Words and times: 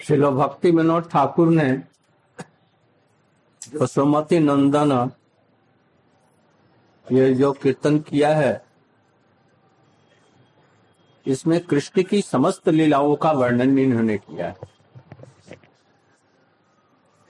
श्रील 0.00 0.24
भक्ति 0.30 0.70
विनोद 0.70 1.08
ठाकुर 1.10 1.48
ने 1.48 1.68
यशोमती 3.74 4.38
नंदन, 4.38 5.10
ये 7.06 7.34
जो 7.34 7.52
कीर्तन 7.52 7.98
किया 7.98 8.34
है, 8.36 8.62
इसमें 11.26 11.60
कृष्ण 11.60 12.02
की 12.02 12.20
समस्त 12.22 12.68
लीलाओं 12.68 13.14
का 13.16 13.32
वर्णन 13.32 13.78
इन्होंने 13.78 14.16
किया 14.18 14.46
है। 14.46 14.56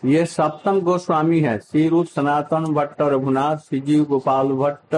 ये 0.02 0.24
सप्तम 0.26 0.80
गोस्वामी 0.80 1.40
है, 1.40 1.58
श्री 1.58 1.88
रूप 1.88 2.06
सनातन 2.06 2.64
भट्ट, 2.74 3.00
रघुनाथ 3.02 3.56
श्रीजीव 3.58 4.04
गोपाल 4.04 4.52
भट्ट, 4.52 4.94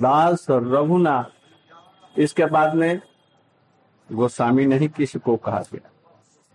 दास 0.00 0.46
रघुनाथ। 0.50 2.18
इसके 2.18 2.46
बाद 2.46 2.74
में 2.74 3.00
गोस्वामी 4.10 4.66
नहीं 4.66 4.88
किसी 4.88 5.18
को 5.18 5.36
कहा 5.36 5.62
गया। 5.72 5.90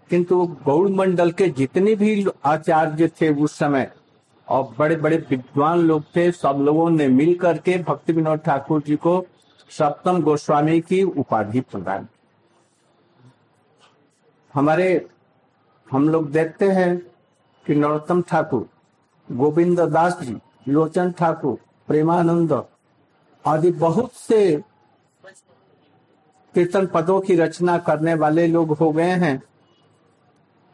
किंतु 0.10 0.46
गौड़ 0.66 0.90
मंडल 0.90 1.32
के 1.32 1.48
जितने 1.50 1.96
भी 1.96 2.26
आचार्य 2.46 3.08
थे 3.22 3.34
उस 3.36 3.58
समय, 3.59 3.91
और 4.48 4.73
बड़े 4.80 4.96
बड़े 4.96 5.18
विद्वान 5.30 5.80
लोग 5.80 6.04
थे, 6.16 6.32
सब 6.32 6.58
लोगों 6.60 6.90
ने 6.90 7.08
मिल 7.10 7.36
करके 7.36 7.77
भक्ति 7.84 8.13
विनोद 8.13 8.40
ठाकुर 8.40 8.82
जी 8.82 8.96
को 8.96 9.24
सप्तम 9.72 10.22
गोस्वामी 10.22 10.80
की 10.82 11.02
उपाधि 11.04 11.62
प्रदान 11.62 12.08
हमारे, 14.54 15.05
हम 15.88 16.10
लोग 16.10 16.32
देखते 16.32 16.66
हैं 16.70 16.98
कि 17.66 17.76
नरोत्तम 17.76 18.22
ठाकुर, 18.22 18.68
गोविंद 19.27 19.80
दास 19.82 20.20
जी, 20.22 20.35
लोचन 20.68 21.12
ठाकुर, 21.12 21.58
प्रेमानंद 21.88 22.54
आदि 23.46 23.72
बहुत 23.80 24.13
से 24.13 24.55
कीर्तन 26.55 26.85
पदों 26.85 27.20
की 27.22 27.35
रचना 27.35 27.77
करने 27.80 28.13
वाले 28.16 28.48
लोग 28.48 28.72
हो 28.77 28.91
गए 28.91 29.16
हैं। 29.18 29.41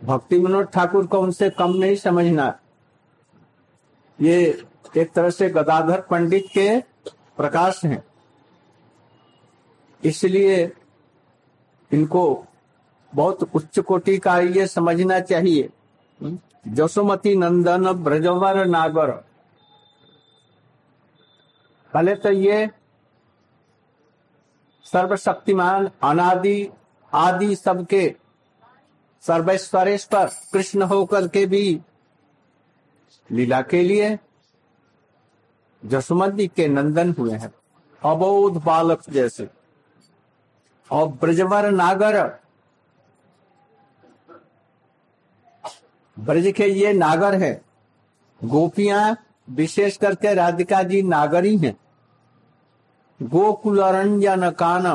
भक्ति 0.01 0.37
विनोद 0.39 0.65
ठाकुर 0.65 1.07
को 1.07 1.19
उनसे 1.19 1.49
कम 1.49 1.73
नहीं 1.73 1.95
समझना। 1.95 2.59
ये 4.19 4.63
एक 4.97 5.11
तरह 5.11 5.29
से 5.29 5.49
गदाधर 5.49 6.01
पंडित 6.01 6.47
के 6.53 6.79
प्रकाश 7.37 7.81
हैं। 7.85 8.03
इसलिए 10.03 10.71
इनको 11.91 12.45
बहुत 13.13 13.49
उच्च 13.55 13.79
कोटि 13.79 14.17
का 14.17 14.37
ये 14.39 14.67
समझना 14.67 15.19
चाहिए। 15.19 15.69
जसोमती 16.67 17.35
नंदन 17.35 17.91
ब्रजवर 17.93 18.65
नागर। 18.65 19.11
पहले 21.93 22.15
तो 22.15 22.31
ये 22.31 22.69
सर्वशक्तिमान, 24.85 25.89
अनादि 26.03 26.69
आदि 27.13 27.55
सबके 27.55 28.15
सर्वेश्वरेश्वर 29.21 30.29
कृष्ण 30.53 30.81
होकर 30.81 31.27
के 31.27 31.45
भी 31.45 31.81
लीला 33.31 33.61
के 33.61 33.83
लिए 33.83 34.19
जसुमती 35.85 36.47
के 36.47 36.67
नंदन 36.67 37.15
हुए 37.19 37.33
हैं। 37.33 37.53
अबोध 38.05 38.63
बालक 38.63 39.01
जैसे। 39.09 39.49
और 40.91 41.07
ब्रजवर 41.07 41.71
नागर। 41.71 42.39
ब्रज 46.19 46.53
के 46.57 46.65
ये 46.65 46.93
नागर 46.93 47.35
है। 47.35 47.61
गोपियाँ 48.43 49.17
विशेष 49.49 49.97
करके 49.97 50.33
राधिका 50.33 50.83
जी 50.83 51.01
नागरी 51.01 51.57
हैं। 51.57 51.77
गोकुल 53.23 53.79
कान 54.49 54.85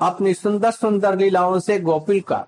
अपनी 0.00 0.34
सुंदर 0.34 0.70
सुंदर 0.70 1.16
लीलाओं 1.16 1.58
से 1.58 1.80
गोपिल 1.80 2.20
का 2.20 2.46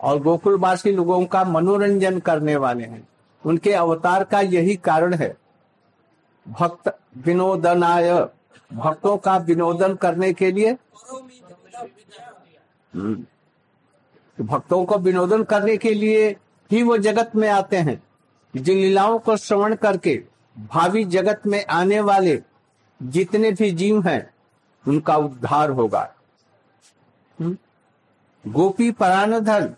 और 0.00 0.18
गोकुलवासी 0.22 0.92
लोगों 0.92 1.24
का 1.26 1.44
मनोरंजन 1.44 2.18
करने 2.20 2.56
वाले 2.56 2.84
हैं 2.84 3.06
उनके 3.44 3.72
अवतार 3.72 4.24
का 4.24 4.40
यही 4.40 4.76
कारण 4.84 5.14
है 5.14 5.34
भक्त 6.46 6.94
विनोदनाय 7.18 8.12
भक्तों 8.70 9.16
का 9.16 9.36
विनोदन 9.38 9.94
करने 9.94 10.32
के 10.32 10.50
लिए 10.52 10.76
हम्म। 12.92 13.24
भक्तों 14.38 14.84
को 14.84 14.98
विनोदन 14.98 15.42
करने 15.42 15.76
के 15.76 15.94
लिए 15.94 16.28
ही 16.70 16.82
वो 16.82 16.96
जगत 16.98 17.32
में 17.36 17.48
आते 17.48 17.76
हैं 17.78 18.02
जिन 18.54 18.76
लीलाओं 18.76 19.18
को 19.18 19.36
श्रवण 19.36 19.74
करके 19.74 20.22
भावी 20.56 21.04
जगत 21.06 21.46
में 21.46 21.64
आने 21.70 22.00
वाले 22.00 22.40
जितने 23.00 23.50
भी 23.52 23.70
जीव 23.72 24.00
हैं 24.02 24.22
उनका 24.84 25.16
उद्धार 25.16 25.70
होगा 25.70 26.08
हम्म। 27.38 27.56
गोपी 28.44 28.90
प्राण 28.92 29.38
धन 29.40 29.74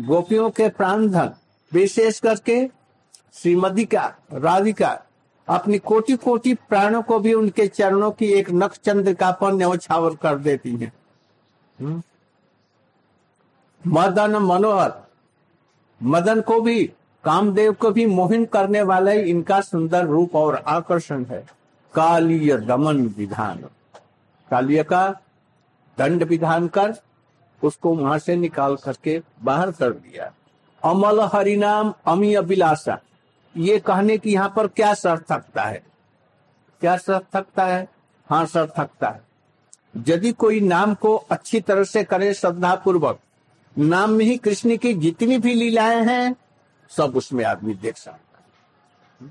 गोपियों 0.00 0.50
के 0.50 0.68
प्राण 0.68 1.08
धन 1.08 1.30
विशेष 1.72 2.20
करके 2.20 2.68
श्रीमती 3.34 3.84
का 3.84 4.14
राधिका 4.32 5.02
अपनी 5.48 5.78
कोटि 5.78 6.16
कोटि 6.16 6.54
प्राणों 6.54 7.02
को 7.02 7.18
भी 7.18 7.34
उनके 7.34 7.66
चरणों 7.66 8.10
की 8.10 8.26
एक 8.26 8.50
नख 8.50 8.76
चंद्रिका 8.84 9.30
पर 9.30 9.52
न्यौछावर 9.52 10.14
कर 10.14 10.38
देती 10.38 10.76
हैं। 10.76 10.92
हम्म। 11.80 12.02
मदन 13.86 14.36
मनोहर, 14.36 14.92
मदन 16.02 16.40
को 16.40 16.60
भी, 16.60 16.92
कामदेव 17.24 17.72
को 17.72 17.90
भी 17.90 18.06
मोहिन 18.06 18.44
करने 18.44 18.82
वाला 18.82 19.10
ही 19.10 19.20
इनका 19.20 19.60
सुंदर 19.60 20.04
रूप 20.04 20.36
और 20.36 20.54
आकर्षण 20.54 21.24
है। 21.24 21.46
कालीय 21.94 22.56
दमन 22.56 23.06
विधान। 23.06 23.58
कालिय 24.50 24.82
का 24.82 25.20
दंड 25.98 26.22
विधान 26.22 26.68
कर 26.68 26.96
उसको 27.62 27.94
वहाँ 27.94 28.18
से 28.18 28.36
निकाल 28.36 28.76
करके 28.76 29.20
बाहर 29.42 29.70
कर 29.70 29.90
दिया। 29.90 30.32
अमल 30.82 31.20
हरिनाम 31.34 31.92
अमी 32.06 32.34
अभिलाषा। 32.34 32.98
ये 33.54 33.78
कहने 33.78 34.16
की 34.18 34.32
यहाँ 34.32 34.52
पर 34.56 34.66
क्या 34.66 34.92
सार्थकता 34.94 35.62
है? 35.62 35.82
क्या 36.80 36.96
सार्थकता 36.96 37.64
है? 37.64 37.86
हाँ 38.30 38.44
सार्थकता 38.46 39.08
है। 39.08 39.24
यदि 40.08 40.32
कोई 40.32 40.60
नाम 40.60 40.94
को 40.94 41.14
अच्छी 41.16 41.60
तरह 41.60 41.84
से 41.84 42.04
करे 42.04 42.32
श्रद्धा 42.34 42.74
पूर्वक 42.74 43.18
नाम 43.76 44.10
में 44.10 44.24
ही 44.24 44.36
कृष्ण 44.36 44.76
की 44.76 44.92
जितनी 44.94 45.38
भी 45.38 45.54
लीलाएँ 45.54 46.02
हैं, 46.04 46.36
सब 46.90 47.16
उसमें 47.16 47.44
आदमी 47.44 47.74
देख 47.74 47.96
सकता 47.96 49.28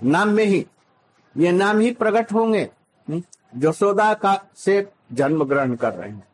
नाम 0.00 0.28
में 0.28 0.44
ही, 0.44 0.66
ये 1.36 1.52
नाम 1.52 1.78
ही 1.78 1.90
प्रकट 1.90 2.32
होंगे 2.32 2.68
जसोदा 3.56 4.12
का 4.14 4.40
से 4.56 4.88
जन्म 5.12 5.44
ग्रहण 5.44 5.74
कर 5.74 5.92
रहे 5.92 6.10
हैं। 6.10 6.28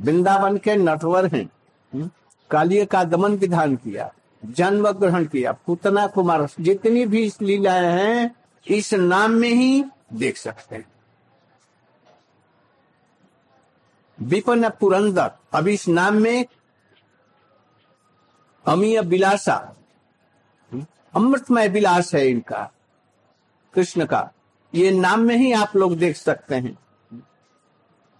वृंदावन 0.00 0.56
के 0.56 0.76
नटवर 0.76 1.26
हैं। 1.26 1.50
कालिय 2.50 2.84
का 2.84 3.04
दमन 3.04 3.32
विधान 3.32 3.76
किया, 3.76 4.12
जन्म 4.44 4.90
ग्रहण 4.90 5.24
किया, 5.24 5.52
पूतना 5.52 6.06
कुमार, 6.06 6.48
जितनी 6.60 7.06
भी 7.06 7.32
लीलाएँ 7.42 7.86
हैं, 7.86 8.34
इस 8.66 8.94
नाम 8.94 9.30
में 9.30 9.48
ही 9.48 9.84
देख 10.12 10.36
सकते 10.36 10.76
हैं। 10.76 10.86
विपन 14.20 14.68
पुरंदर, 14.68 15.30
अब 15.52 15.68
इस 15.68 15.88
नाम 15.88 16.14
में 16.14 16.46
अमीय 18.66 19.00
विलासा 19.00 19.72
अमृतमय 21.14 21.68
विलास 21.68 22.14
है 22.14 22.28
इनका, 22.28 22.70
कृष्ण 23.74 24.04
का। 24.04 24.30
ये 24.74 24.90
नाम 24.90 25.20
में 25.20 25.36
ही 25.36 25.52
आप 25.52 25.76
लोग 25.76 25.96
देख 25.96 26.16
सकते 26.16 26.54
हैं। 26.54 26.78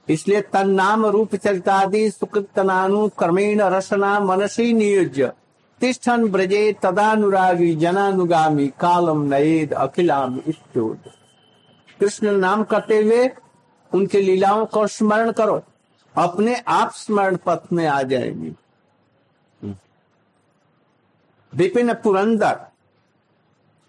इसलिए 0.09 0.41
तन 0.41 0.71
नाम 0.71 1.07
रूप 1.07 1.35
चरितादि 1.37 2.11
सुकृतनानु 2.11 3.09
क्रमेण 3.09 3.61
रसना 3.63 4.19
मनसी 4.21 4.73
नियोज्य। 4.73 5.33
तिष्ठन 5.81 6.29
ब्रजे 6.29 6.73
तदानुरागी 6.83 7.75
जनानुगामी 7.77 8.67
कालम 8.81 9.23
नएद 9.25 9.73
अखिलाम 9.75 10.39
कृष्ण 12.01 12.37
नाम 12.39 12.63
करते 12.65 13.03
हुए 13.03 13.29
उनके 13.93 14.21
लीलाओं 14.21 14.65
को 14.67 14.87
स्मरण 14.87 15.33
करो। 15.33 15.63
अपने 16.15 16.55
आप 16.69 16.93
स्मरण 16.93 17.37
पथ 17.47 17.73
में 17.73 17.87
आ 17.87 18.03
जाएँगी। 18.03 18.55
विपिन 21.53 21.93
पुरंदर, 21.95 22.61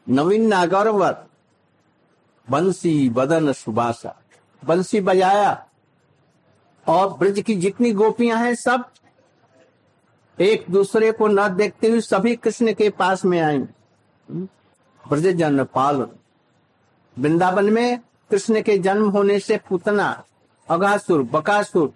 नवीन 0.08 0.48
नागौरवर, 0.48 1.16
बंसी 2.48 3.10
बदन 3.10 3.52
सुबासा 3.54 4.16
बंसी 4.63 5.02
बजाया। 5.02 5.67
और 6.88 7.18
ब्रज 7.18 7.39
की 7.42 7.56
जितनी 7.56 7.92
गोपियाँ 7.92 8.38
हैं 8.39 8.56
सब 8.56 8.86
एक 10.42 10.66
दूसरे 10.69 11.12
को 11.12 11.28
न 11.28 11.48
देखते 11.56 11.89
हुए 11.89 12.01
सभी 12.01 12.36
कृष्ण 12.36 12.74
के 12.74 12.89
पास 12.89 13.25
में 13.25 13.42
आई 13.42 13.57
ब्रज 15.10 15.28
जन्म 15.28 15.63
पाल 15.63 16.07
वृंदावन 17.18 17.69
में 17.74 18.00
कृष्ण 18.30 18.62
के 18.62 18.78
जन्म 18.78 19.10
होने 19.10 19.39
से 19.39 19.57
पुतना 19.57 20.24
अगासुर 20.69 21.24
बकासुर 21.24 21.94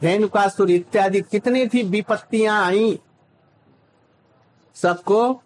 धेनुकासुर 0.00 0.70
इत्यादि 0.70 1.20
कितनी 1.20 1.66
भी 1.66 1.82
विपत्तियाँ 1.82 2.64
आई 2.66 2.98
सबको 4.74 5.42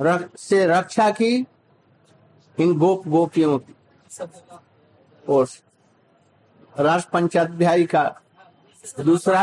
रख, 0.00 0.36
से 0.36 0.66
रक्षा 0.66 1.10
की 1.10 1.46
इन 2.58 2.78
गोप 2.78 3.08
गोपियों 3.08 3.58
की। 3.58 3.74
और 5.28 5.46
राष्ट्र 6.76 7.10
पंचाध्याय 7.12 7.82
का 7.84 8.04
दूसरा? 9.00 9.40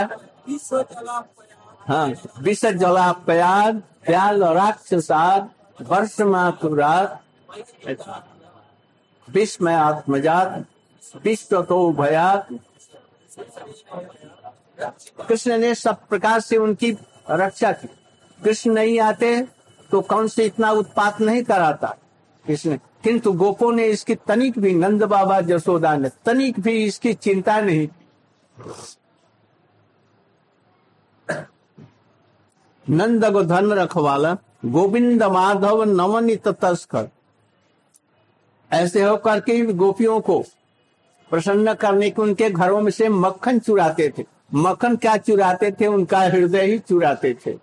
हाँ 1.88 2.08
विष 2.40 2.66
जलापयाद 2.66 3.81
प्याल 4.06 4.44
राक्षसाद 4.44 5.50
वर्ष 5.81 6.20
मातुरात 6.22 7.22
विस्मय 9.28 9.74
आत्मजात 9.74 10.66
विश्व 11.24 11.62
तो 11.62 11.78
भयात 11.94 12.48
कृष्ण 15.28 15.58
ने 15.58 15.74
सब 15.76 16.08
प्रकार 16.10 16.40
से 16.40 16.58
उनकी 16.58 16.92
रक्षा 17.30 17.72
की। 17.72 17.88
कृष्ण 18.40 18.72
नहीं 18.74 19.00
आते 19.00 19.42
तो 19.92 20.02
कौन 20.02 20.28
से 20.28 20.46
इतना 20.46 20.72
उत्पात 20.72 21.22
नहीं 21.22 21.44
कराता? 21.44 21.96
कृष्ण 22.50 22.78
किंतु 23.04 23.31
गोपो 23.31 23.72
ने 23.72 23.86
इसकी 23.86 24.16
तनिक 24.16 24.57
भी 24.60 24.74
नंद 24.74 25.04
बाबा 25.04 25.42
जसोदा 25.42 25.96
ने 25.98 26.10
तनिक 26.25 26.60
भी 26.60 26.72
इसकी 26.86 27.13
चिंता 27.13 27.60
नहीं 27.62 27.88
नंद 32.90 33.25
गो 33.25 33.44
धन 33.44 33.72
रखवाला, 33.74 34.38
गोविंद 34.66 35.24
माधव 35.24 35.84
नवनित 35.84 36.48
तस्कर। 36.48 37.10
ऐसे 38.72 39.04
होकर 39.04 39.40
के 39.40 39.66
गोपियों 39.66 40.19
को 40.19 40.40
प्रसन्न 41.30 41.74
करने 41.74 42.10
के 42.10 42.22
उनके 42.22 42.50
घरों 42.50 42.81
में 42.81 42.92
से 42.92 43.10
मक्खन 43.10 43.60
चुराते 43.60 44.13
थे। 44.18 44.25
मक्खन 44.54 44.95
क्या 44.95 45.18
चुराते 45.18 45.72
थे? 45.72 45.88
उनका 45.88 46.19
हृदय 46.19 46.66
ही 46.66 46.80
चुराते 46.80 47.34
थे। 47.45 47.54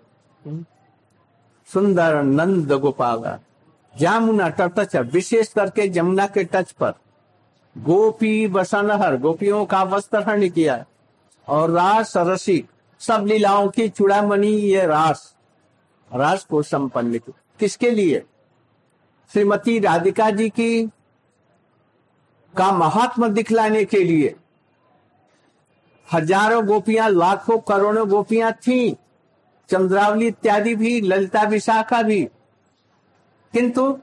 सुंदर 1.67 2.23
नंद 2.23 2.71
गोपाल। 2.71 3.39
जामुना 3.99 4.49
तट 4.49 4.95
विशेष 4.95 5.53
करके 5.53 5.87
जमुना 5.87 6.27
के 6.27 6.43
टच 6.43 6.71
पर। 6.71 6.93
गोपी 7.77 8.47
बसनहर, 8.47 9.17
गोपियों 9.17 9.65
का 9.65 9.83
वस्त्र 9.83 10.19
हरण 10.19 10.49
किया। 10.49 10.85
और 11.47 11.69
रास 11.69 12.13
रसी 12.17 12.63
सब 12.99 13.25
लीलाओं 13.25 13.67
की 13.67 13.89
चुड़ामणि 13.89 14.47
ये 14.47 14.85
रास। 14.85 15.35
रास 16.15 16.43
को 16.43 16.61
संपन्न 16.61 17.19
किसके 17.59 17.91
लिए? 17.91 18.23
श्रीमती 19.33 19.79
राधिका 19.79 20.29
जी 20.29 20.49
की, 20.49 20.87
का 22.57 22.71
महात्मा 22.71 23.27
दिखलाने 23.27 23.85
के 23.85 24.03
लिए। 24.03 24.35
हज़ारों 26.13 26.65
गोपियाँ, 26.65 27.09
लाखों 27.09 27.57
करोड़ों 27.57 28.09
गोपियाँ 28.09 28.51
थी। 28.51 28.97
चंद्रावली 29.69 30.27
इत्यादि 30.27 30.75
भी, 30.75 31.01
ललिता 31.01 31.41
विशाखा 31.41 32.01
भी। 32.01 32.27
किंतु 33.57 33.99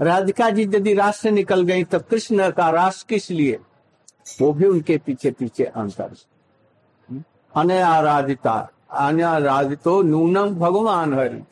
राधिका 0.00 0.50
जी 0.50 0.62
यदि 0.62 0.96
से 0.98 1.30
निकल 1.30 1.62
गई 1.62 1.84
तो 1.84 1.98
कृष्ण 2.00 2.50
का 2.50 2.70
रास 2.70 3.02
किस 3.02 3.30
लिए? 3.30 3.58
वो 4.40 4.52
भी 4.52 4.66
उनके 4.66 4.98
पीछे 4.98 5.30
पीछे 5.30 5.64
अंतर 5.64 6.14
अनयाराधिता 7.56 8.70
अनयाराधितो 8.90 10.02
नूनम 10.02 10.54
भगवान 10.54 11.14
हरि। 11.14 11.42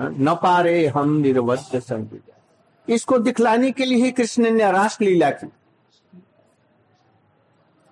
न 0.00 0.34
पारे 0.42 0.86
हम 0.86 1.16
निर्वध्य 1.16 1.80
संविदा। 1.80 2.36
इसको 2.88 3.18
दिखलाने 3.18 3.70
के 3.70 3.84
लिए 3.84 4.04
ही 4.04 4.10
कृष्ण 4.10 4.50
ने 4.50 4.72
रास 4.72 5.00
लीला 5.00 5.30
की। 5.30 5.52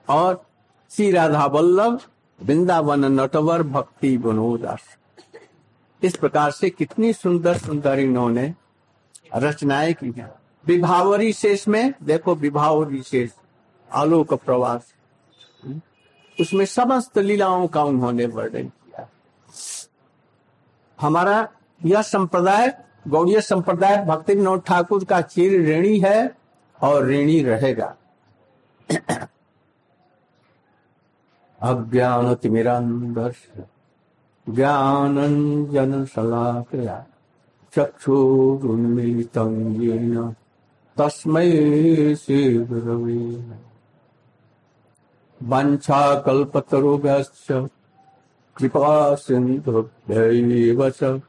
और 0.08 0.44
श्री 0.90 1.10
राधा 1.12 1.46
वल्लभ, 1.46 2.00
वृंदावन 2.42 3.04
नटवर 3.20 3.62
भक्ति 3.62 4.18
बनोदास 4.18 4.96
इस 6.04 6.16
प्रकार 6.16 6.50
से 6.50 6.70
कितनी 6.70 7.12
सुंदर 7.12 7.58
सुंदर 7.58 7.98
इन्होंने 7.98 8.54
रचनाएँ 9.36 9.92
की 9.92 10.10
हैं। 10.10 10.30
विभावरी 10.66 11.32
शेष 11.32 11.68
में, 11.68 11.94
देखो 12.02 12.34
विभावरी 12.34 13.02
शेष, 13.02 13.30
आलोक 13.92 14.34
प्रवास। 14.34 14.94
उसमें 16.40 16.64
समस्त 16.64 17.18
लीलाओं 17.18 17.66
का 17.68 17.84
उन्होंने 17.84 18.26
वर्णन 18.26 18.62
किया। 18.62 19.08
हमारा 21.00 21.48
यह 21.84 22.02
संप्रदाय, 22.02 22.78
गौड़ीय 23.08 23.40
संप्रदाय 23.40 24.04
भक्ति 24.04 24.34
विनोद 24.34 24.62
ठाकुर 24.66 25.04
का 25.04 25.20
चिर 25.20 25.78
ऋणी 25.78 25.98
है 26.00 26.36
और 26.82 27.06
ऋणी 27.06 27.42
रहेगा। 27.42 27.96
अज्ञान 31.60 32.18
अज्ञानतिमिरान्धर्ष 32.18 33.36
ज्ञानञ्जनशलाकया 34.48 37.06
चक्षुरुन्मिलितं 37.76 39.80
येन 39.80 40.34
तस्मै 40.98 42.14
श्रीगुरवे। 42.14 43.44
वञ्छाकल्पतरुभ्यश्च 45.42 47.68
कृपा 48.56 49.14
सिन्धुभ्यैव 49.14 50.90
च 50.90 51.20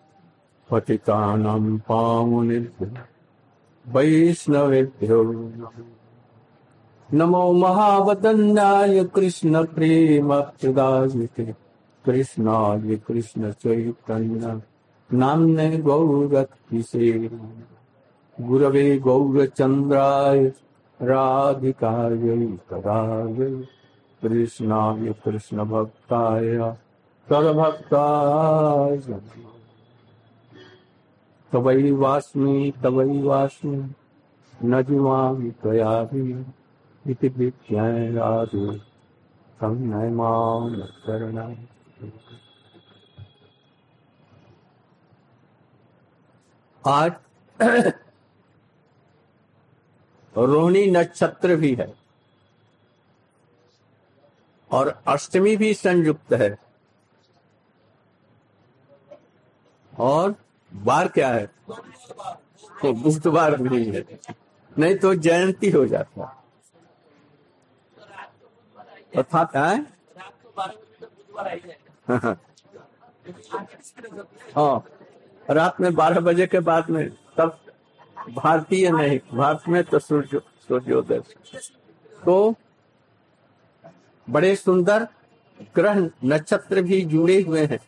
पतितानां 0.71 1.77
पामुनिभ्यो 1.77 2.88
वैष्णवेभ्यो। 3.88 5.51
नमः 7.13 7.51
महावदन्याय 7.51 9.03
कृष्ण 12.06 12.44
कृष्णाय 12.44 12.96
कृष्ण, 12.96 13.52
चैतन्य। 13.52 14.62
नाम्ने 15.13 15.78
गौरतिसे 15.78 17.30
गुरवे 18.42 19.00
गौरचन्द्राय 19.00 20.46
राधिकायै 21.02 22.48
तदाय 22.48 23.63
कृष्णाय 24.22 25.13
कृष्ण 25.25 25.63
भक्ताय, 25.63 26.74
सर्वभक्ताय। 27.30 28.98
तवै 31.51 31.92
वास्मि 31.92 32.74
वास्मि 33.22 33.94
न 34.63 34.81
जीवामि 34.81 35.51
त्वया 35.51 36.10
इति 37.08 37.28
विज्ञायादि 37.28 38.81
संज्ञाय 39.56 40.10
माँ 40.10 40.75
शरणं 40.75 41.56
आज 46.88 47.12
रोहिणी 50.38 50.86
नक्षत्र 50.92 51.56
भी 51.56 51.74
है 51.76 51.94
और 54.72 55.04
अष्टमी 55.08 55.56
भी 55.58 55.74
संयुक्त 55.74 56.34
है। 56.34 56.58
और 60.00 60.36
बार 60.72 61.08
क्या 61.08 61.30
है? 61.30 61.46
तो 62.82 62.94
बुधवार 62.94 63.58
नहीं 63.60 63.92
है। 63.94 64.06
नहीं 64.80 64.96
तो 64.96 65.13
जयंती 65.15 65.70
हो 65.70 65.86
जाता 65.86 66.24
अर्थात 69.15 69.56
है? 69.56 69.86
हाँ। 74.56 74.84
रात 75.50 75.82
में 75.82 75.94
बारह 75.94 76.20
बजे 76.20 76.48
के 76.48 76.60
बाद 76.60 76.90
में 76.90 77.10
तब 77.38 77.60
भारतीय 78.30 78.92
नहीं, 78.92 79.20
भारत 79.34 79.64
में 79.70 79.84
तो 79.84 80.00
सूर्य, 80.00 80.42
सूर्योदय। 80.68 81.20
तो 82.25 82.56
बड़े 84.30 84.56
सुंदर 84.56 85.08
ग्रह 85.75 86.10
नक्षत्र 86.25 86.82
भी 86.82 87.02
जुड़े 87.02 87.42
हुए 87.42 87.66
हैं। 87.66 87.80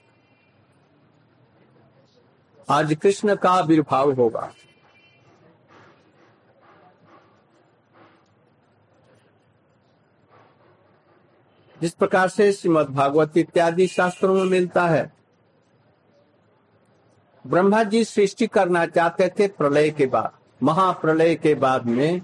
आज 2.69 2.97
कृष्ण 3.01 3.35
का 3.35 3.49
आविर्भाव 3.49 4.11
होगा। 4.11 4.53
जिस 11.81 11.93
प्रकार 11.93 12.27
से 12.27 12.51
श्रीमद 12.51 12.87
भागवत 12.87 13.37
इत्यादि 13.37 13.87
शास्त्रों 13.87 14.33
में 14.33 14.43
मिलता 14.43 14.87
है 14.87 15.16
ब्रह्मा 17.47 17.83
जी 17.83 18.03
सृष्टि 18.03 18.47
करना 18.47 18.85
चाहते 18.85 19.27
थे 19.29 19.47
प्रलय 19.47 19.89
के 19.89 20.05
बाद 20.05 20.31
महाप्रलय 20.63 21.35
के 21.35 21.53
बाद 21.55 21.85
में 21.85 22.21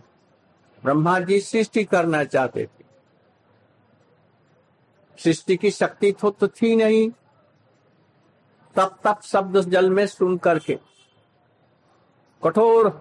ब्रह्मा 0.84 1.20
जी 1.20 1.40
सृष्टि 1.40 1.84
करना 1.84 2.24
चाहते 2.24 2.66
थे। 2.66 2.84
सृष्टि 5.20 5.58
की 5.58 5.72
शक्ति 5.72 6.12
तो, 6.12 6.30
तो 6.30 6.48
थी 6.48 6.76
नहीं। 6.76 7.10
तब 8.76 8.98
तक 9.04 9.24
शब्द 9.24 9.60
जल 9.70 9.90
में 9.90 10.06
सुन 10.08 10.38
करके 10.38 10.78
कठोर 12.44 12.92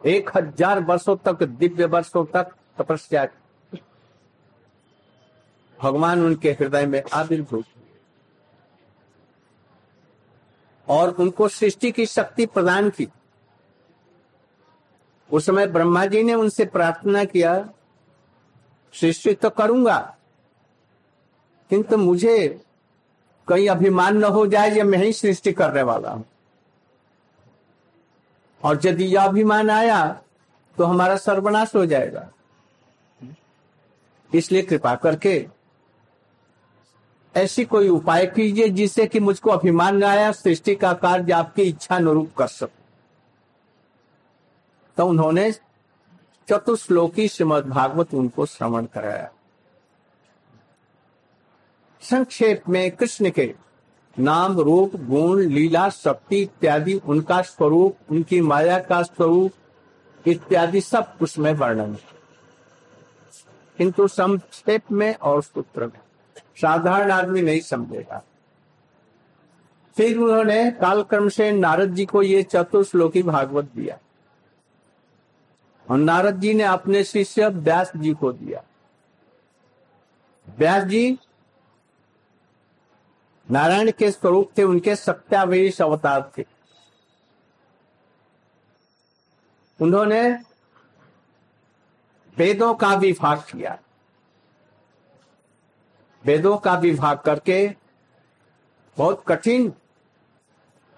एक 0.00 0.30
हज़ार 0.36 0.80
वर्षों 0.80 1.16
तक 1.16 1.42
दिव्य 1.42 1.86
वर्षों 1.86 2.24
तक 2.26 2.54
तपस्या 2.78 3.26
भगवान 5.78 6.24
उनके 6.24 6.50
हृदय 6.50 6.86
में 6.86 7.02
आविर्भूत 7.12 7.64
और 10.86 11.10
उनको 11.12 11.48
सृष्टि 11.48 11.90
की 11.92 12.06
शक्ति 12.06 12.46
प्रदान 12.46 12.90
की। 12.90 13.08
उस 15.30 15.46
समय 15.46 15.66
ब्रह्मा 15.66 16.04
जी 16.06 16.22
ने 16.22 16.34
उनसे 16.34 16.64
प्रार्थना 16.64 17.24
किया, 17.24 17.54
सृष्टि 18.94 19.34
तो 19.34 19.50
करूँगा, 19.50 19.98
किंतु 21.70 21.96
मुझे 21.96 22.48
कहीं 23.48 23.68
अभिमान 23.68 24.16
न 24.16 24.24
हो 24.24 24.46
जाए, 24.46 24.70
ये 24.70 24.82
मैं 24.82 24.98
ही 24.98 25.12
सृष्टि 25.12 25.52
करने 25.52 25.82
वाला 25.82 26.10
हूँ। 26.10 26.24
और 28.60 28.80
यदि 28.84 29.04
यह 29.04 29.22
अभिमान 29.22 29.70
आया 29.70 30.06
तो 30.76 30.84
हमारा 30.84 31.16
सर्वनाश 31.16 31.74
हो 31.74 31.84
जाएगा। 31.86 32.28
इसलिए 34.32 34.62
कृपा 34.62 34.94
करके 34.96 35.38
ऐसी 37.36 37.64
कोई 37.64 37.88
उपाय 37.88 38.26
कीजिए 38.26 38.68
जिससे 38.68 39.06
कि 39.06 39.20
मुझको 39.20 39.50
अभिमान 39.50 39.96
न 39.96 40.04
आया 40.04 40.32
सृष्टि 40.32 40.74
का 40.74 40.92
कार्य 40.92 41.32
आपकी 41.32 41.62
इच्छा 41.62 41.96
अनुरूप 41.96 42.34
कर 42.34 42.46
सकूँ। 42.46 42.80
तो 44.96 45.06
उन्होंने 45.06 45.50
चतुश्लोकी 46.48 47.28
श्रीमद 47.28 47.66
भागवत 47.66 48.14
उनको 48.14 48.46
श्रवण 48.46 48.86
कराया। 48.86 49.30
संक्षेप 52.02 52.68
में 52.68 52.90
कृष्ण 52.90 53.30
के 53.30 53.54
नाम, 54.16 54.58
रूप, 54.60 54.96
गुण, 54.96 55.40
लीला, 55.40 55.88
शक्ति 55.88 56.42
इत्यादि 56.42 56.94
उनका 56.94 57.40
स्वरूप, 57.42 57.96
उनकी 58.10 58.40
माया 58.40 58.78
का 58.78 59.02
स्वरूप 59.02 60.28
इत्यादि 60.28 60.80
सब 60.80 61.18
उसमें 61.22 61.52
वर्णन 61.52 61.96
किंतु 63.78 64.08
संक्षेप 64.08 64.92
में 64.92 65.14
और 65.14 65.42
सूत्र 65.42 65.86
में। 65.86 66.01
साधारण 66.56 67.10
आदमी 67.10 67.42
नहीं 67.42 67.60
समझेगा। 67.60 68.24
फिर 69.96 70.18
उन्होंने 70.18 70.70
कालक्रम 70.70 71.28
से 71.28 71.52
नारद 71.52 71.94
जी 71.94 72.06
को 72.06 72.22
ये 72.22 72.42
चतुर्श्लोकी 72.42 73.22
भागवत 73.22 73.64
दिया। 73.64 73.98
और 75.90 75.98
नारद 75.98 76.40
जी 76.40 76.54
ने 76.54 76.64
अपने 76.64 77.04
शिष्य 77.04 77.48
व्यास 77.48 77.92
जी 77.96 78.14
को 78.14 78.32
दिया। 78.32 78.64
व्यास 80.58 80.82
जी, 80.82 81.18
नारायण 83.50 83.90
के 83.90 84.10
स्वरूप 84.10 84.50
थे, 84.58 84.62
उनके 84.62 84.96
सत्यावेश 84.96 85.82
अवतार 85.82 86.32
थे। 86.38 86.46
उन्होंने 89.80 90.30
वेदों 92.38 92.74
का 92.74 92.96
भी 92.96 93.06
विभाग 93.06 93.38
किया। 93.38 93.78
वेदों 96.24 96.56
का 96.56 96.74
विभाग 96.74 97.18
करके 97.18 97.68
बहुत 98.96 99.22
कठिन, 99.28 99.72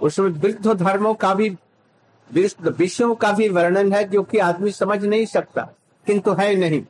उसमें 0.01 0.29
वृद्ध 0.31 0.73
धर्मों 0.73 1.15
का 1.15 1.35
भी 1.35 1.49
विषयों 2.31 3.15
का 3.15 3.31
भी 3.33 3.49
वर्णन 3.49 3.93
है 3.93 4.05
जो 4.05 4.23
कि 4.23 4.39
आदमी 4.39 4.71
समझ 4.73 5.05
नहीं 5.05 5.27
सकता, 5.27 5.63
किंतु 6.07 6.33
है 6.33 6.55
नहीं। 6.55 6.85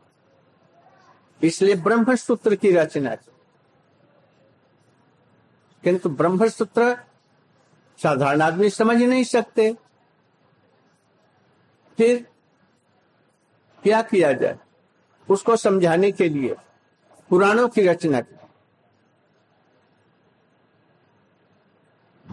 इसलिए 1.42 1.74
ब्रह्म 1.76 2.14
सूत्र 2.16 2.54
की 2.54 2.72
रचना 2.72 3.14
किंतु 5.84 6.08
ब्रह्म 6.08 6.48
सूत्र 6.48 6.96
साधारण 7.98 8.40
आदमी 8.40 8.70
समझ 8.70 8.96
नहीं 8.96 9.24
सकते। 9.24 9.72
फिर 11.98 12.26
क्या 13.82 14.00
किया 14.02 14.32
जाए? 14.32 14.58
उसको 15.28 15.56
समझाने 15.56 16.10
के 16.12 16.28
लिए 16.28 16.54
पुराणों 17.34 17.68
की 17.68 17.82
रचना 17.82 18.20
की। 18.20 18.34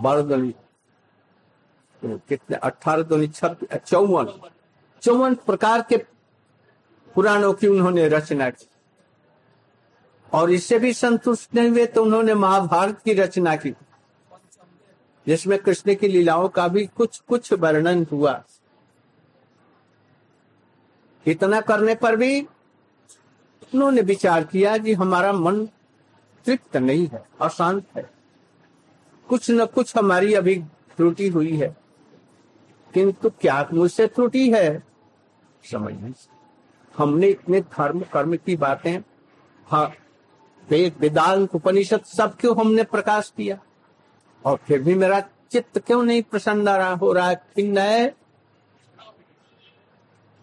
बारह 0.02 0.52
कितने, 2.06 2.58
अठारह 2.58 3.04
दो 3.04 3.28
छत्तीस 3.28 3.78
चौवन। 3.78 4.50
चौवन 5.02 5.36
प्रकार 5.36 5.82
के 5.82 5.98
पुराणों 7.16 7.54
की 7.54 7.68
उन्होंने 7.68 8.08
रचना 8.08 8.50
की। 8.50 8.70
और 10.34 10.52
इससे 10.52 10.80
भी 10.80 10.94
संतुष्ट 10.94 11.56
नहीं 11.56 11.70
हुए 11.70 11.86
तो 11.86 12.04
उन्होंने 12.04 12.34
महाभारत 12.34 13.02
की 13.06 13.14
रचना 13.14 13.56
की। 13.56 13.72
जिसमें 15.28 15.60
कृष्ण 15.60 15.96
की 15.96 16.08
लीलाओं 16.08 16.50
का 16.50 16.68
भी 16.68 16.86
कुछ 16.86 17.20
कुछ 17.20 17.54
वर्णन 17.54 18.08
हुआ। 18.12 18.44
इतना 21.28 21.62
करने 21.62 21.96
पर 21.96 22.16
भी 22.16 22.48
उन्होंने 23.76 24.02
विचार 24.02 24.44
किया 24.44 24.78
कि 24.78 24.94
हमारा 24.94 25.34
मन 25.34 25.66
तृप्त 26.46 26.78
नहीं 26.78 27.08
है, 27.08 27.26
अशांत 27.42 27.84
है। 27.98 28.10
कुछ 29.30 29.52
न 29.52 29.66
कुछ 29.66 29.98
हमारी 29.98 30.34
अभी 30.34 30.56
त्रुटि 30.98 31.28
हुई 31.28 31.58
है। 31.58 31.78
किंतु 32.94 33.30
क्या 33.30 33.70
मुझसे 33.74 34.08
त्रुटि 34.08 34.52
है? 34.52 34.84
समझ 35.72 35.94
नहीं 35.94 36.14
हमने 36.98 37.28
इतने 37.28 37.62
धर्म, 37.62 38.00
कर्म 38.14 38.36
की 38.36 38.56
बातें 38.56 39.00
हाँ 39.68 39.94
वेद, 40.70 40.96
वेदांत, 41.00 41.56
उपनिषद, 41.56 42.02
सब 42.02 42.36
क्यों 42.36 42.60
हमने 42.60 42.84
प्रकाश 42.84 43.34
किया? 43.38 43.60
और 44.46 44.58
फिर 44.58 44.82
भी 44.82 44.94
मेरा 44.96 45.20
चित्त 45.52 45.80
क्यों 45.80 46.04
नहीं 46.04 46.24
प्रसन्न 46.24 46.70
रहा, 46.70 46.94
हो 46.94 47.14
रहा 47.14 47.30
है 47.30 48.16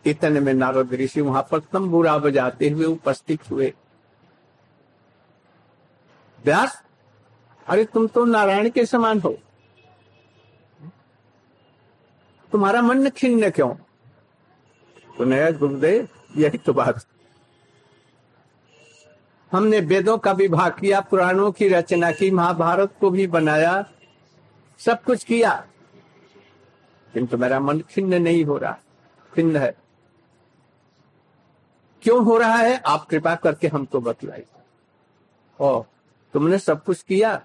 इतने 0.06 0.40
में 0.40 0.54
नारद 0.54 0.94
ऋषि 0.94 1.20
वहाँ 1.20 1.46
पर 1.50 1.58
तंबूरा 1.58 2.18
बजाते 2.18 2.68
हुए 2.68 2.84
उपस्थित 2.84 3.50
हुए। 3.50 3.74
व्यास 6.44 6.82
अरे 7.66 7.84
तुम 7.84 8.06
तो 8.06 8.24
नारायण 8.24 8.70
के 8.70 8.86
समान 8.86 9.20
हो। 9.20 9.38
तुम्हारा 12.52 12.82
मन 12.82 13.10
खिन्न 13.10 13.50
क्यों? 13.50 13.74
तो 15.18 15.24
नया 15.24 15.50
गुरुदेव, 15.50 16.08
यही 16.36 16.58
तो 16.58 16.72
बात। 16.72 17.06
हमने 19.52 19.80
वेदों 19.80 20.18
का 20.18 20.32
विभाग 20.32 20.72
किया, 20.72 21.00
पुराणों 21.00 21.52
की 21.52 21.68
रचना 21.68 22.12
की, 22.12 22.30
महाभारत 22.30 22.94
को 23.00 23.10
भी 23.10 23.26
बनाया, 23.26 23.84
सब 24.78 25.02
कुछ 25.02 25.24
किया। 25.24 25.66
किंतु 27.14 27.38
मेरा 27.38 27.60
मन 27.60 27.80
खिन्न 27.80 28.22
नहीं 28.22 28.44
हो 28.44 28.58
रहा, 28.58 28.78
खिन्न 29.34 29.56
है। 29.56 29.87
क्यों 32.02 32.24
हो 32.24 32.36
रहा 32.38 32.56
है? 32.56 32.78
आप 32.86 33.06
कृपा 33.06 33.34
करके 33.34 33.68
हमको 33.68 34.00
बतलाइए। 34.00 34.46
ओ, 35.60 35.82
तुमने 36.32 36.58
सब 36.58 36.84
कुछ 36.84 37.02
किया? 37.02 37.44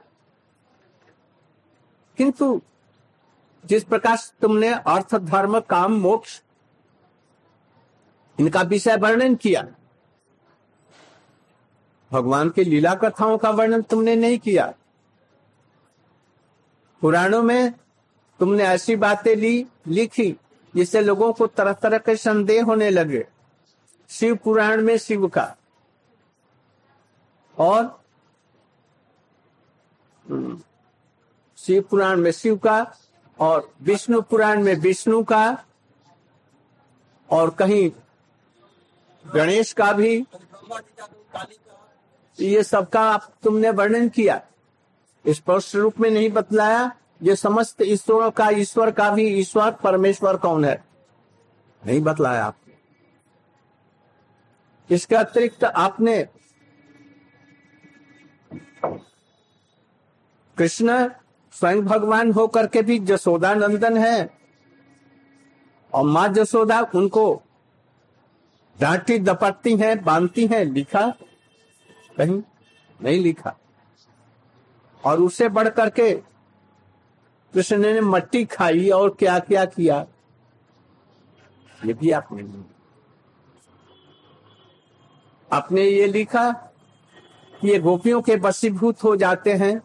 किंतु 2.17 2.61
जिस 3.65 3.83
प्रकार 3.83 4.17
तुमने 4.41 4.73
अर्थ, 4.73 5.15
धर्म, 5.15 5.59
काम, 5.59 5.93
मोक्ष, 5.93 6.41
इनका 8.39 8.61
विषय 8.61 8.95
वर्णन 8.95 9.35
किया, 9.35 9.67
भगवान 12.11 12.49
की 12.49 12.63
लीला 12.63 12.95
कथाओं 12.95 13.37
का 13.37 13.49
वर्णन 13.49 13.81
तुमने 13.81 14.15
नहीं 14.15 14.39
किया। 14.39 14.73
पुराणों 17.01 17.43
में 17.43 17.73
तुमने 18.39 18.63
ऐसी 18.63 18.95
बातें 18.95 19.35
ली, 19.35 19.67
लिखी, 19.87 20.35
जिससे 20.75 21.01
लोगों 21.01 21.33
को 21.33 21.47
तरह 21.47 21.73
तरह 21.73 21.97
के 21.97 22.15
संदेह 22.15 22.63
होने 22.63 22.89
लगे। 22.89 23.27
शिव 24.09 24.35
पुराण 24.35 24.81
में 24.81 24.97
शिव 24.97 25.27
का। 25.27 25.55
और 27.57 27.83
हम्म, 30.25 30.61
शिव 31.57 31.83
पुराण 31.83 32.17
में 32.17 32.31
शिव 32.31 32.57
का 32.57 32.95
और 33.39 33.71
विष्णु 33.81 34.21
पुराण 34.21 34.63
में 34.63 34.75
विष्णु 34.75 35.23
का 35.23 35.63
और 37.29 37.49
कहीं 37.49 37.91
गणेश 39.25 39.73
का 39.73 39.91
भी 39.93 40.25
ये 42.39 42.63
सबका 42.63 43.01
आप 43.01 43.33
तुमने 43.43 43.69
वर्णन 43.69 44.09
किया। 44.09 44.41
स्पष्ट 45.27 45.75
रूप 45.75 45.99
में 45.99 46.09
नहीं 46.11 46.29
बतलाया 46.31 46.91
ये 47.23 47.35
समस्त 47.35 47.81
ईश्वरों 47.81 48.31
का 48.31 48.49
ईश्वर 48.49 48.91
का 48.91 49.09
भी 49.09 49.27
ईश्वर 49.39 49.71
परमेश्वर 49.71 50.37
कौन 50.37 50.65
है? 50.65 50.83
नहीं 51.85 52.01
बतलाया 52.01 52.45
आपने 52.45 52.62
इसके 54.91 55.15
अतिरिक्त 55.15 55.63
आपने 55.63 56.27
कृष्ण 60.57 61.09
स्वयं 61.51 61.81
भगवान 61.81 62.31
होकर 62.31 62.67
के 62.67 62.81
भी 62.81 62.99
जसोदा 62.99 63.53
नंदन 63.53 63.97
है 63.97 64.29
और 65.93 66.03
माँ 66.03 66.27
जसोदा 66.27 66.81
उनको 66.95 67.41
डांटी 68.79 69.19
दपटती 69.19 69.75
हैं, 69.77 70.03
बांधती 70.03 70.47
हैं, 70.47 70.65
लिखा? 70.65 71.13
कहीं 72.17 72.43
नहीं 73.01 73.19
लिखा। 73.19 73.59
और 75.05 75.19
उससे 75.19 75.49
बढ़ 75.49 75.69
करके 75.69 76.11
कृष्ण 77.53 77.77
ने 77.77 78.01
मट्टी 78.01 78.45
खाई 78.45 78.89
और 78.89 79.09
क्या 79.19 79.39
क्या? 79.39 79.65
किया 79.65 80.05
ये 81.85 81.93
भी 81.93 82.11
आपने 82.11 82.41
नहीं 82.41 82.63
आपने 85.53 85.81
ये 85.81 86.07
लिखा 86.07 86.51
कि 87.61 87.67
ये 87.69 87.79
गोपियों 87.79 88.21
के 88.21 88.35
बसीभूत 88.35 89.03
हो 89.03 89.15
जाते 89.15 89.53
हैं 89.53 89.81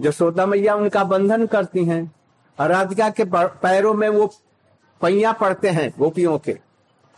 जसोदा 0.00 0.46
मैया 0.46 0.74
उनका 0.74 1.04
बंधन 1.04 1.46
करती 1.46 1.84
हैं 1.84 2.02
और 2.60 2.68
राधिका 2.68 3.08
के 3.10 3.24
पैरों 3.34 3.94
में 3.94 4.08
वो 4.08 4.26
पैया 5.00 5.32
पड़ते 5.32 5.70
हैं 5.70 5.92
गोपियों 5.98 6.38
के। 6.38 6.58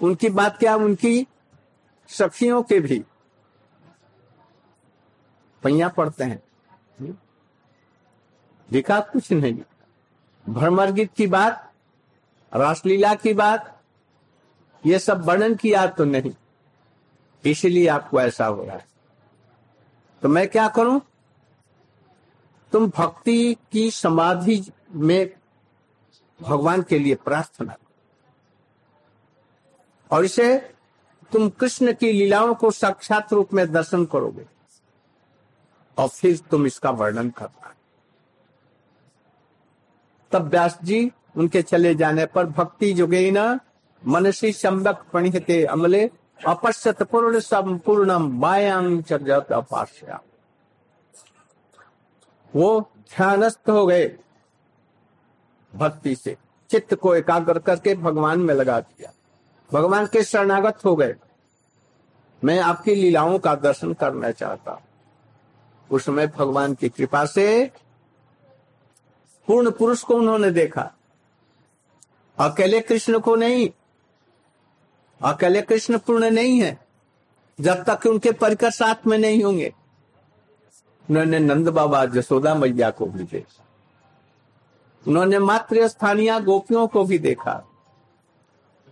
उनकी 0.00 0.28
बात 0.28 0.58
क्या 0.58 0.74
उनकी? 0.76 1.26
सखियों 2.08 2.62
के 2.62 2.80
भी 2.80 2.98
पैया 5.62 5.88
पढ़ते 5.88 6.24
हैं। 6.24 6.42
लिखा 8.72 9.00
कुछ 9.00 9.32
नहीं। 9.32 9.58
भ्रमर 10.48 10.90
गीत 10.92 11.12
की 11.16 11.26
बात, 11.26 11.72
रासलीला 12.52 13.14
की 13.14 13.34
बात, 13.34 13.82
ये 14.86 14.98
सब 14.98 15.24
वर्णन 15.24 15.54
किया 15.54 15.86
तो 15.86 16.04
नहीं। 16.04 16.32
इसलिए 17.44 17.88
आपको 17.88 18.20
ऐसा 18.20 18.46
हो 18.46 18.64
रहा 18.64 18.76
है। 18.76 18.86
तो 20.22 20.28
मैं 20.28 20.48
क्या 20.48 20.68
करूँ? 20.68 21.00
तुम 22.72 22.90
भक्ति 22.96 23.56
की 23.72 23.90
समाधि 23.90 24.72
में 24.92 25.30
भगवान 26.42 26.82
के 26.82 26.98
लिए 26.98 27.14
प्रार्थना 27.14 27.76
और 30.10 30.24
इसे 30.24 30.58
तुम 31.32 31.48
कृष्ण 31.48 31.92
की 31.92 32.12
लीलाओं 32.12 32.54
को 32.54 32.70
साक्षात 32.70 33.32
रूप 33.32 33.54
में 33.54 33.72
दर्शन 33.72 34.04
करोगे। 34.04 34.46
और 35.98 36.08
फिर 36.08 36.38
तुम 36.50 36.66
इसका 36.66 36.90
वर्णन 36.90 37.30
करना 37.30 37.74
तब 40.32 40.48
व्यास 40.48 40.78
जी 40.82 41.12
उनके 41.36 41.62
चले 41.62 41.94
जाने 41.94 42.26
पर 42.26 42.46
भक्ति 42.46 42.92
जुगे 42.92 43.30
न 43.30 43.58
मनसी 44.06 44.52
सम्यक 44.52 44.96
प्रणिहते 45.12 45.64
अमले 45.64 46.10
अपश्यत 46.46 47.02
पूर्ण 47.02 47.38
संपूर्ण 47.40 48.12
मायांग 48.12 49.02
जगत 49.02 49.52
अपाश्या 49.52 50.20
वो 52.56 52.80
ध्यानस्थ 53.16 53.70
हो 53.70 53.86
गए 53.86 54.18
भक्ति 55.74 56.14
से। 56.16 56.36
चित्त 56.70 56.94
को 56.94 57.14
एकाग्र 57.14 57.58
करके 57.58 57.94
भगवान 57.94 58.40
में 58.40 58.54
लगा 58.54 58.80
दिया। 58.80 59.12
भगवान 59.72 60.06
के 60.06 60.22
शरणागत 60.22 60.84
हो 60.84 60.94
गए। 60.96 61.14
मैं 62.44 62.60
आपकी 62.60 62.94
लीलाओं 62.94 63.38
का 63.38 63.54
दर्शन 63.54 63.92
करना 63.92 64.30
चाहता 64.30 64.82
उस 65.90 66.04
समय 66.04 66.26
भगवान 66.26 66.74
की 66.74 66.88
कृपा 66.88 67.24
से 67.26 67.70
पूर्ण 69.48 69.70
पुरुष 69.70 70.02
को 70.02 70.14
उन्होंने 70.14 70.50
देखा। 70.50 70.90
अकेले 72.38 72.80
कृष्ण 72.80 73.18
को 73.18 73.36
नहीं 73.36 73.68
अकेले 75.22 75.62
कृष्ण 75.62 75.98
पूर्ण 75.98 76.30
नहीं 76.30 76.60
है, 76.60 76.78
जब 77.60 77.84
तक 77.84 78.06
उनके 78.06 78.32
परिकर 78.32 78.70
साथ 78.70 78.94
में 79.06 79.18
नहीं 79.18 79.44
होंगे। 79.44 79.74
उन्होंने 81.10 81.38
नंद 81.38 81.68
बाबा 81.68 82.04
जसोदा 82.04 82.54
मैया 82.54 82.90
को 82.90 83.06
भी 83.06 83.24
देखा। 83.24 83.64
उन्होंने 85.08 85.38
मात्र 85.38 85.88
स्थानीय 85.88 86.40
गोपियों 86.40 86.86
को 86.86 87.04
भी 87.04 87.18
देखा। 87.18 87.64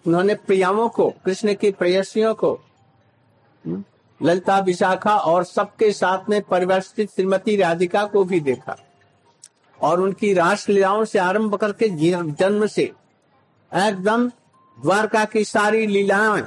उन्होंने 0.06 0.34
प्रियाओं 0.34 0.88
को, 0.88 1.10
कृष्ण 1.24 1.54
की 1.54 1.70
प्रेयसियों 1.70 2.34
को, 2.34 2.60
ललिता 4.22 4.58
विशाखा 4.58 5.16
और 5.16 5.44
सबके 5.44 5.92
साथ 5.92 6.30
में 6.30 6.42
परिवर्तित 6.42 7.10
श्रीमती 7.10 7.56
राधिका 7.56 8.04
को 8.04 8.24
भी 8.24 8.40
देखा। 8.40 8.76
और 9.82 10.00
उनकी 10.00 10.34
रासलीलाओं 10.34 11.04
से 11.04 11.18
आरंभ 11.18 11.54
करके 11.54 11.88
जन्म 12.32 12.66
से 12.66 12.92
एकदम 13.74 14.30
द्वारका 14.82 15.24
की 15.24 15.44
सारी 15.44 15.86
लीलाएँ 15.86 16.46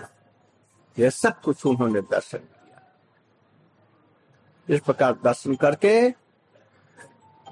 ये 1.00 1.10
सब 1.10 1.42
कुछ 1.42 1.66
उन्होंने 1.66 2.02
दर्शन 2.02 2.38
किया। 2.38 2.94
इस 4.70 4.82
प्रकार 4.82 5.14
दर्शन 5.14 5.56
करके 5.56 6.10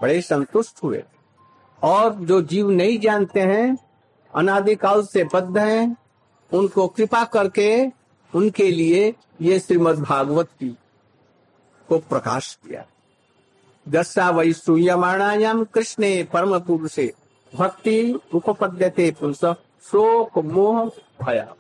बड़े 0.02 0.22
संतुष्ट 0.22 0.84
हुए। 0.84 1.04
और 1.84 2.14
जो 2.14 2.42
जीव 2.42 2.70
नहीं 2.70 3.00
जानते 3.00 3.42
हैं, 3.42 3.78
अनादिकाल 4.36 5.06
से 5.06 5.24
बद्ध 5.24 5.58
हैं, 5.58 5.98
उनको 6.54 6.88
कृपा 6.88 7.24
करके 7.24 7.92
उनके 8.36 8.72
लिए 8.72 9.16
ये 9.42 9.60
श्रीमद् 9.60 10.00
भागवत 10.00 10.48
की 10.48 10.78
को 11.90 11.98
प्रकाश 11.98 12.60
किया। 12.68 12.86
दशा 13.90 14.30
वै 14.30 14.54
सूयमाणायाम 14.54 15.64
कृष्णे 15.64 16.24
परम 16.24 16.60
पुरुषे 16.60 17.14
भक्ति 17.56 18.20
उपपद्यते 18.34 19.16
पुरुष 19.20 19.46
शोक 19.84 20.38
मोह 20.38 20.84
भया। 21.22 21.56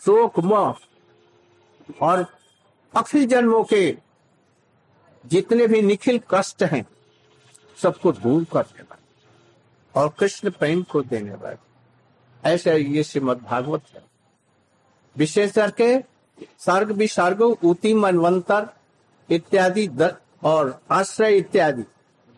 शोक 0.00 0.38
मोह 0.40 0.76
और 2.02 2.26
अक्षय 2.94 3.26
जन्मों 3.26 3.62
के 3.64 3.96
जितने 5.24 5.66
भी 5.66 5.82
निखिल 5.82 6.20
कष्ट 6.30 6.62
हैं, 6.62 6.84
सबको 7.78 8.12
दूर 8.12 8.44
करने 8.52 8.82
वाले 8.82 9.00
और 9.94 10.08
कृष्ण 10.18 10.50
प्रेम 10.50 10.82
को 10.82 11.02
देने 11.02 11.34
वाले 11.34 12.50
ऐसा 12.50 12.72
ये 12.72 13.02
श्रीमद 13.02 13.42
भागवत 13.42 13.82
है। 13.94 14.02
विशेष 15.16 15.52
करके 15.52 15.98
सर्ग 16.58 16.90
विसर्ग, 16.90 17.42
उति 17.42 17.94
मनवंतर 17.94 18.68
इत्यादि 19.30 19.88
और 20.44 20.80
आश्रय 20.90 21.36
इत्यादि 21.36 21.84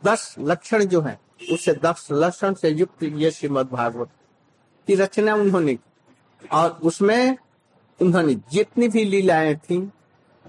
दस 0.02 0.34
लक्षण 0.38 0.84
जो 0.84 1.00
है 1.00 1.18
उससे 1.52 1.72
दस 1.74 2.08
लक्षण 2.12 2.54
से 2.54 2.68
युक्त 2.70 3.02
ये 3.02 3.30
श्रीमद 3.30 3.68
भागवत 3.68 4.08
की 4.86 4.94
रचना 4.94 5.34
उन्होंने 5.34 5.78
और 6.52 6.70
उसमें 6.70 7.36
उन्होंने 8.02 8.34
जितनी 8.34 8.88
भी 8.88 9.04
लीलाएँ 9.04 9.56
थी, 9.56 9.92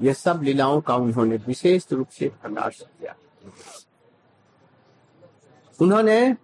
ये 0.02 0.14
सब 0.14 0.42
लीलाओं 0.44 0.82
का 0.82 0.96
उन्होंने 0.96 1.38
विशेष 1.38 1.92
रूप 1.92 2.08
से 2.08 2.30
प्रकाश 2.30 2.82
किया। 2.82 3.16
उन्होंने 5.82 6.36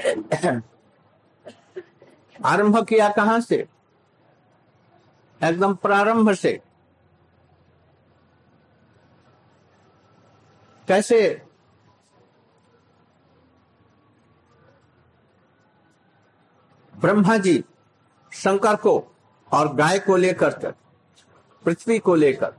आरंभ 2.44 2.84
किया 2.84 3.08
कहा 3.08 3.40
से? 3.40 3.68
एकदम 5.44 5.74
प्रारंभ 5.74 6.32
से। 6.32 6.60
कैसे? 10.88 11.45
ब्रह्मा 16.96 17.36
जी 17.38 17.62
शंकर 18.32 18.76
को 18.76 18.92
और 19.50 19.74
गाय 19.76 19.98
को 19.98 20.16
लेकर 20.16 20.72
पृथ्वी 21.64 21.98
को 21.98 22.14
लेकर, 22.14 22.52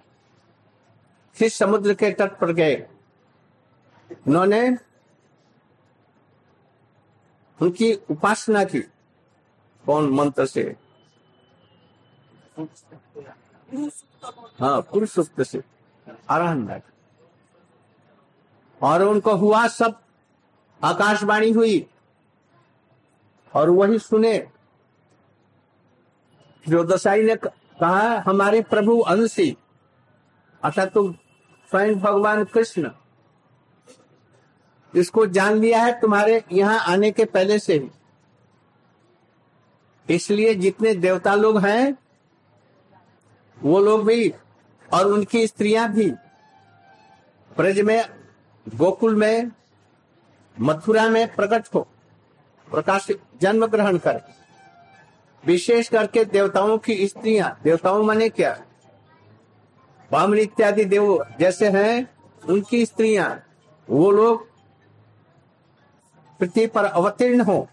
फिर 1.35 1.49
समुद्र 1.49 1.93
के 1.93 2.11
तट 2.11 2.37
पर 2.39 2.51
गए। 2.53 2.75
उन्होंने 4.27 4.67
उनकी 7.59 7.93
उपासना 8.11 8.63
की 8.63 8.79
कौन 9.85 10.09
मंत्र 10.11 10.45
से? 10.45 10.63
हाँ 14.59 14.81
पुरुष 14.83 15.15
से 15.41 15.61
आराधना 16.29 16.79
और 18.81 19.03
उनको 19.03 19.35
हुआ 19.35 19.67
सब 19.69 19.99
आकाशवाणी 20.81 21.51
हुई। 21.51 21.85
और 23.57 23.69
वही 23.69 23.99
सुने। 23.99 24.37
जो 26.65 26.83
दसाई 26.83 27.21
ने 27.23 27.35
कहा, 27.35 28.23
हमारे 28.27 28.61
प्रभु 28.63 28.99
अंशी, 28.99 29.55
अर्थात 30.63 30.93
तुम 30.93 31.11
स्वयं 31.71 31.99
भगवान 31.99 32.43
कृष्ण, 32.43 32.89
इसको 34.93 35.25
जान 35.27 35.53
लिया 35.53 35.81
है 35.83 35.99
तुम्हारे 36.01 36.43
यहाँ 36.51 36.79
आने 36.87 37.11
के 37.11 37.25
पहले 37.27 37.59
से 37.59 37.73
ही। 37.73 37.89
इसलिए 40.09 40.53
जितने 40.55 40.93
देवता 40.95 41.35
लोग 41.35 41.57
हैं, 41.59 41.97
वो 43.57 43.79
लोग 43.79 44.05
भी 44.05 44.29
और 44.89 45.05
उनकी 45.05 45.47
स्त्रियाँ 45.47 45.87
भी, 45.93 46.09
ब्रज 47.51 47.79
में, 47.79 48.03
गोकुल 48.65 49.15
में, 49.15 49.51
मथुरा 50.57 51.07
में 51.09 51.35
प्रकट 51.35 51.67
हो। 51.75 51.87
प्रकाश 52.71 53.07
जन्म 53.41 53.65
ग्रहण 53.65 53.97
कर। 53.97 54.21
विशेष 55.45 55.89
करके 55.89 56.25
देवताओं 56.25 56.77
की 56.77 57.07
स्त्रियाँ, 57.07 57.59
देवताओं 57.63 58.03
माने 58.03 58.29
क्या? 58.29 58.61
बामन 60.11 60.37
इत्यादि 60.37 60.85
देव 60.85 61.25
जैसे 61.39 61.69
हैं, 61.69 62.09
उनकी 62.49 62.85
स्त्रियाँ, 62.85 63.43
वो 63.89 64.11
लोग 64.11 64.47
पृथ्वी 66.39 66.67
पर 66.67 66.83
अवतीर्ण 66.83 67.41
हो 67.41 67.69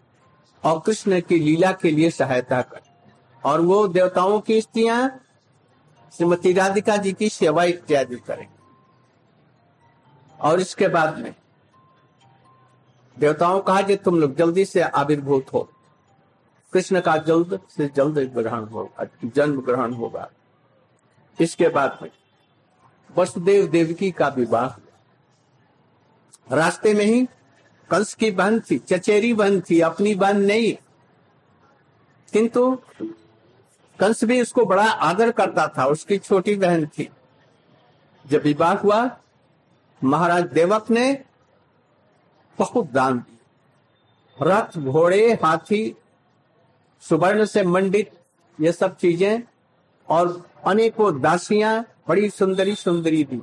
और 0.64 0.82
कृष्ण 0.86 1.20
की 1.20 1.38
लीला 1.38 1.72
के 1.72 1.90
लिए 1.90 2.10
सहायता 2.10 2.62
कर। 2.62 2.80
और 3.44 3.60
वो 3.60 3.88
देवताओं 3.88 4.40
की 4.40 4.60
स्त्रियाँ, 4.60 5.20
श्रीमती 6.16 6.52
राधिका 6.52 6.96
जी 6.96 7.12
की 7.12 7.28
सेवा 7.28 7.64
इत्यादि 7.64 8.16
करें। 8.16 8.48
और 10.40 10.60
इसके 10.60 10.88
बाद 10.88 11.18
में 11.18 11.34
देवताओं 13.18 13.60
कहा 13.60 13.82
कि 13.82 13.96
तुम 13.96 14.20
लोग 14.20 14.36
जल्दी 14.36 14.64
से 14.64 14.80
आविर्भूत 14.80 15.46
हो। 15.52 15.70
कृष्ण 16.72 17.00
का 17.00 17.16
जल्द 17.16 17.60
से 17.68 17.90
जल्द 17.96 18.18
ग्रहण 18.18 18.64
होगा, 18.64 19.06
जन्म 19.24 19.62
ग्रहण 19.62 19.92
होगा। 19.92 20.30
इसके 21.40 21.68
बाद 21.68 21.98
में 22.02 22.10
वसुदेव 23.18 23.66
देवकी 23.66 24.10
का 24.10 24.28
विवाह। 24.28 24.68
रास्ते 26.56 26.94
में 26.94 27.04
ही 27.04 27.26
कंस 27.90 28.14
की 28.14 28.30
बहन 28.30 28.60
थी, 28.60 28.78
चचेरी 28.78 29.32
बहन 29.32 29.60
थी, 29.60 29.80
अपनी 29.80 30.14
बहन 30.14 30.40
नहीं। 30.40 30.76
किंतु 32.32 32.78
कंस 34.00 34.24
भी 34.24 34.42
उसको 34.42 34.64
बड़ा 34.64 34.90
आदर 34.90 35.30
करता 35.30 35.68
था, 35.78 35.86
उसकी 35.86 36.18
छोटी 36.18 36.56
बहन 36.56 36.86
थी। 36.86 37.10
जब 38.26 38.42
विवाह 38.42 38.74
हुआ, 38.74 39.18
महाराज 40.04 40.44
देवक 40.44 40.90
ने 40.90 41.24
बहुत 42.58 42.90
दान 42.92 43.18
दिए। 43.18 43.32
रथ, 44.38 44.78
घोड़े, 44.78 45.32
हाथी, 45.44 45.96
सुवर्ण 47.02 47.44
से 47.44 47.62
मंडित 47.64 48.10
ये 48.58 48.72
सब 48.72 48.96
चीज़ें 48.96 49.42
और 50.08 50.42
अनेकों 50.66 51.20
दासियाँ 51.20 51.84
बड़ी 52.08 52.30
सुंदरी 52.30 52.74
सुंदरी 52.74 53.22
दी 53.24 53.40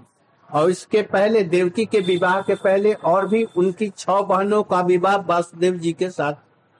और 0.50 0.70
इसके 0.70 1.02
पहले, 1.02 1.44
देवकी 1.44 1.86
के 1.86 2.00
विवाह 2.00 2.42
के 2.42 2.56
पहले 2.56 2.94
और 2.94 3.28
भी 3.28 3.44
उनकी 3.58 3.90
छह 3.90 4.22
बहनों 4.22 4.64
का 4.64 4.82
विवाह 4.82 5.16
वासुदेव 5.18 5.78
जी 5.78 5.94
के 5.94 6.10
साथ, 6.10 6.34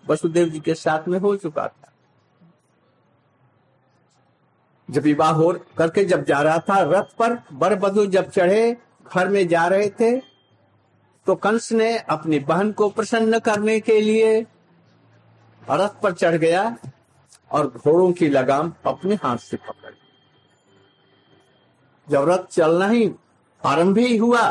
वसुदेव 0.04 0.50
जी 0.50 0.60
के 0.60 0.74
साथ 0.74 1.08
में 1.08 1.20
हो 1.20 1.36
चुका 1.36 1.68
था। 1.68 1.92
जब 4.90 5.02
विवाह 5.02 5.32
हो, 5.32 5.52
करके 5.78 6.04
जब 6.06 6.24
जा 6.26 6.42
रहा 6.42 6.58
था, 6.60 6.82
रथ 6.82 7.16
पर 7.20 7.42
बर 7.54 8.06
जब 8.06 8.30
चढ़े, 8.30 8.78
घर 9.08 9.30
में 9.30 9.48
जा 9.48 9.66
रहे 9.68 9.90
थे 9.90 10.31
तो 11.28 11.36
कंस 11.36 11.72
ने 11.72 11.98
अपनी 12.10 12.40
बहन 12.40 12.72
को 12.72 12.90
प्रसन्न 12.90 13.40
करने 13.40 13.80
के 13.80 14.00
लिए 14.02 14.40
रथ 15.64 16.02
पर 16.04 16.14
चढ़ 16.14 16.36
गया 16.36 16.64
और 17.52 17.68
घोड़ों 17.68 18.12
की 18.12 18.30
लगाम 18.30 18.74
अपने 18.86 19.16
हाथ 19.16 19.38
से 19.38 19.58
पकड़। 19.58 19.94
जब 22.08 22.30
रथ 22.30 22.46
चलना 22.52 22.88
ही 22.88 23.12
आरंभ 23.64 23.98
ही 23.98 24.18
हुआ 24.18 24.42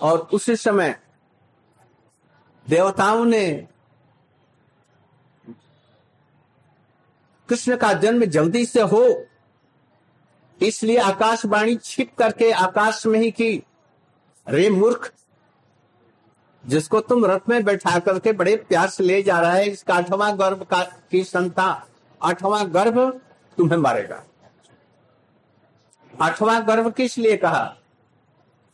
और 0.00 0.18
उसी 0.32 0.56
समय 0.56 0.98
देवताओं 2.66 3.24
ने 3.24 3.46
कृष्ण 7.48 7.76
का 7.76 7.92
जन्म 7.92 8.24
जल्दी 8.24 8.64
से 8.66 8.80
हो, 8.82 9.04
इसलिए 10.60 10.98
आकाशवाणी 10.98 11.76
छिप 11.76 12.14
करके 12.18 12.50
आकाश 12.52 13.06
में 13.06 13.18
ही 13.20 13.30
की, 13.30 13.62
रे 14.46 14.68
मूर्ख 14.70 15.12
जिसको 16.64 17.00
तुम 17.00 17.24
रथ 17.26 17.48
में 17.48 17.64
बैठा 17.64 17.98
करके 17.98 18.32
बड़े 18.32 18.56
प्यार 18.56 18.88
से 18.88 19.04
ले 19.04 19.22
जा 19.22 19.40
रहा 19.40 19.52
है 19.52 19.68
इसका 19.68 19.94
आठवां 19.94 20.38
गर्भ 20.38 20.62
का, 20.62 20.82
की 20.82 21.24
संतान 21.24 21.82
आठवां 22.22 22.74
गर्भ 22.74 23.20
तुम्हें 23.58 23.78
मारेगा। 23.78 24.22
आठवां 26.20 26.68
गर्भ 26.68 26.92
किस 26.92 27.18
लिए 27.18 27.36
कहा? 27.36 27.76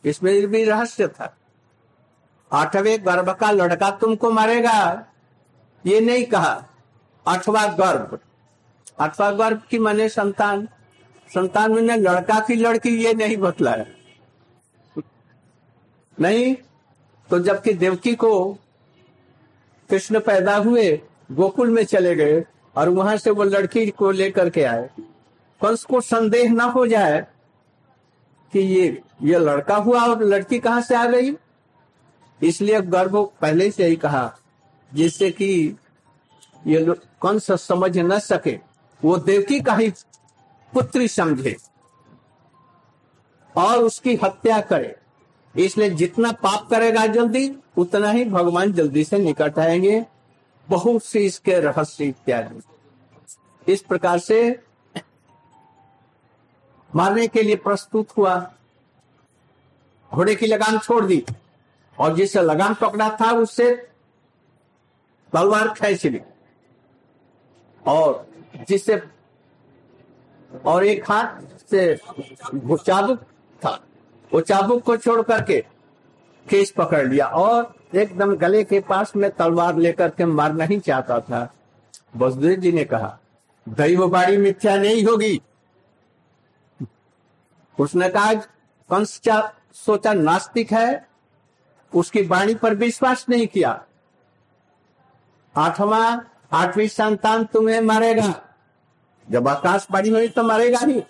इसमें 0.05 0.47
भी 0.47 0.63
रहस्य 0.65 1.07
था। 1.07 1.35
आठवें 2.51 3.05
गर्भ 3.05 3.29
का 3.29 3.51
लड़का 3.51 3.89
तुमको 3.91 4.31
मारेगा, 4.31 5.05
ये 5.85 5.99
नहीं 5.99 6.25
कहा। 6.25 6.63
आठवां 7.27 7.67
गर्भ। 7.69 8.19
आठवां 8.99 9.39
गर्भ 9.39 9.61
की 9.69 9.79
माने 9.79 10.09
संतान। 10.09 10.67
संतान 11.29 11.71
में 11.71 11.81
लड़का 11.81 12.39
की 12.39 12.55
लड़की 12.55 12.89
ये 12.89 13.13
नहीं 13.13 13.37
बतलाया। 13.37 13.85
नहीं 16.17 16.55
तो 17.29 17.39
जबकि 17.39 17.73
देवकी 17.73 18.15
को 18.15 18.53
कृष्ण 19.89 20.19
पैदा 20.19 20.55
हुए, 20.55 21.01
गोकुल 21.31 21.69
में 21.69 21.83
चले 21.83 22.15
गए 22.15 22.43
और 22.75 22.89
वहाँ 22.89 23.15
से 23.17 23.29
वो 23.29 23.43
लड़की 23.43 23.85
को 23.91 24.11
लेकर 24.11 24.49
के 24.49 24.63
आए। 24.63 24.89
कंस 25.61 25.83
को 25.83 26.01
संदेह 26.01 26.51
ना 26.51 26.63
हो 26.65 26.85
जाए 26.87 27.25
कि 28.53 28.59
ये 28.59 29.01
ये 29.23 29.39
लड़का 29.39 29.75
हुआ 29.75 30.01
और 30.01 30.23
लड़की 30.23 30.59
कहाँ 30.59 30.81
से 30.81 30.95
आ 30.95 31.05
गई। 31.05 31.35
इसलिए 32.41 32.81
गर्भ 32.81 33.15
पहले 33.41 33.69
से 33.71 33.85
ही 33.85 33.95
कहा, 33.95 34.37
जिससे 34.91 35.29
कि 35.31 35.77
ये 36.67 36.85
कंस 37.21 37.51
समझ 37.61 37.97
न 37.97 38.19
सके। 38.19 38.57
वो 39.01 39.17
देवकी 39.17 39.59
का 39.61 39.73
ही 39.73 39.89
पुत्री 40.73 41.07
समझे 41.07 41.55
और 43.55 43.83
उसकी 43.83 44.15
हत्या 44.15 44.59
करे। 44.61 44.95
इसलिए 45.57 45.89
जितना 45.89 46.31
पाप 46.31 46.69
करेगा 46.69 47.05
जल्दी, 47.05 47.55
उतना 47.77 48.11
ही 48.11 48.25
भगवान 48.25 48.73
जल्दी 48.73 49.03
से 49.03 49.19
निकट 49.19 49.59
आएँगे। 49.59 50.05
बहुत 50.69 51.03
से 51.03 51.19
इसके 51.19 51.59
रहस्य 51.59 52.05
इत्यादि। 52.05 52.61
इस 53.73 53.81
प्रकार 53.81 54.19
से 54.19 54.63
मारने 56.95 57.27
के 57.27 57.43
लिए 57.43 57.55
प्रस्तुत 57.55 58.17
हुआ। 58.17 58.53
घोड़े 60.13 60.35
की 60.35 60.45
लगाम 60.45 60.79
छोड़ 60.79 61.05
दी। 61.05 61.25
और 61.99 62.15
जिससे 62.15 62.41
लगाम 62.41 62.73
पकड़ा 62.73 63.17
था, 63.21 63.31
उससे 63.31 63.75
तलवार 65.33 65.67
खेच 65.67 66.05
ली। 66.05 66.21
और 67.87 68.27
जिससे 68.67 69.03
और 70.65 70.85
एक 70.85 71.11
हाथ 71.11 71.41
से 71.69 71.95
चाबुक 72.75 73.19
था। 73.65 73.83
वो 74.33 74.41
चाबुक 74.41 74.83
को 74.83 74.97
छोड़ 74.97 75.21
करके 75.21 75.65
केस 76.49 76.71
पकड़ 76.71 77.07
लिया 77.07 77.25
और 77.27 77.75
एकदम 77.95 78.35
गले 78.35 78.63
के 78.63 78.79
पास 78.79 79.15
में 79.15 79.31
तलवार 79.31 79.75
लेकर 79.75 80.09
के 80.09 80.25
मारना 80.25 80.63
ही 80.63 80.79
चाहता 80.79 81.19
था। 81.19 81.53
बसदेव 82.17 82.55
जी 82.55 82.71
ने 82.71 82.85
कहा 82.85 83.19
दैवबाड़ी 83.69 84.37
मिथ्या 84.37 84.75
नहीं 84.77 85.05
होगी। 85.05 85.41
उसने 87.79 88.09
कहा, 88.09 88.33
कंस 88.89 89.21
सोचा 89.73 90.13
नास्तिक 90.13 90.71
है, 90.71 91.07
उसकी 91.95 92.21
वाणी 92.21 92.55
पर 92.55 92.75
विश्वास 92.75 93.25
नहीं 93.29 93.47
किया। 93.47 93.85
आठवां, 95.57 96.19
आठवीं 96.53 96.87
संतान 96.87 97.43
तुम्हें 97.43 97.81
मारेगा, 97.81 98.41
जब 99.31 99.47
आकाश 99.47 99.65
आकाशवाणी 99.65 100.09
हुई 100.09 100.27
तो 100.27 100.43
मारेगा 100.43 100.79
ही। 100.79 101.03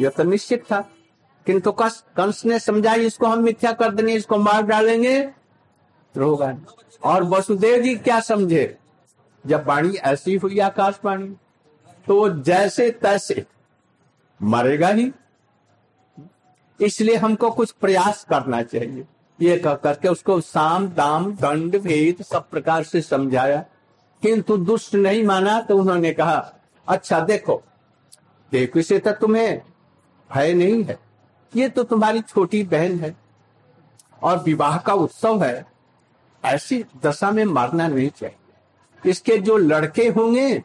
यह 0.00 0.10
तो 0.10 0.22
निश्चित 0.22 0.64
था। 0.64 0.90
किंतु 1.50 1.70
कस, 1.72 2.04
कंस 2.16 2.44
ने 2.44 2.58
समझा 2.58 2.94
इसको 2.94 3.26
हम 3.26 3.38
मिथ्या 3.38 3.70
कर 3.72 3.90
देंगे, 3.90 4.12
इसको 4.14 4.36
मार 4.38 4.62
डालेंगे। 4.62 5.20
तो 6.14 6.52
और 7.04 7.22
वसुदेव 7.24 7.82
जी 7.82 7.94
क्या 7.96 8.18
समझे? 8.20 8.76
जब 9.44 9.66
वाणी 9.66 9.94
ऐसी 9.94 10.34
हुई 10.36 10.58
आकाशवाणी 10.58 11.28
तो 12.06 12.28
जैसे 12.42 12.90
तैसे 12.92 13.44
मरेगा 14.40 14.88
ही। 14.88 15.10
इसलिए 16.80 17.16
हमको 17.16 17.50
कुछ 17.50 17.70
प्रयास 17.72 18.24
करना 18.30 18.62
चाहिए। 18.62 19.04
ये 19.38 19.56
कह 19.58 19.74
करके 19.74 20.08
उसको 20.08 20.40
साम, 20.40 20.88
दाम, 20.88 21.32
दंड, 21.32 21.78
भेद 21.78 22.22
सब 22.22 22.48
प्रकार 22.48 22.84
से 22.84 23.02
समझाया। 23.02 23.64
किंतु 24.22 24.56
दुष्ट 24.56 24.94
नहीं 24.94 25.24
माना 25.24 25.60
तो 25.60 25.78
उन्होंने 25.78 26.12
कहा 26.12 26.52
अच्छा 26.88 27.20
देखो 27.20 27.62
देखो, 28.52 28.78
इसे 28.78 28.98
तो 28.98 29.12
तुम्हें 29.12 29.62
भय 30.30 30.52
नहीं 30.54 30.82
है। 30.84 31.09
ये 31.52 31.68
तो 31.68 31.82
तुम्हारी 31.84 32.20
छोटी 32.20 32.62
बहन 32.62 32.98
है 33.00 33.14
और 34.22 34.38
विवाह 34.38 34.76
का 34.78 34.92
उत्सव 34.94 35.42
है, 35.44 35.66
ऐसी 36.44 36.84
दशा 37.02 37.30
में 37.30 37.44
मारना 37.44 37.86
नहीं 37.88 38.08
चाहिए। 38.10 39.10
इसके 39.10 39.36
जो 39.38 39.56
लड़के 39.56 40.08
होंगे, 40.08 40.58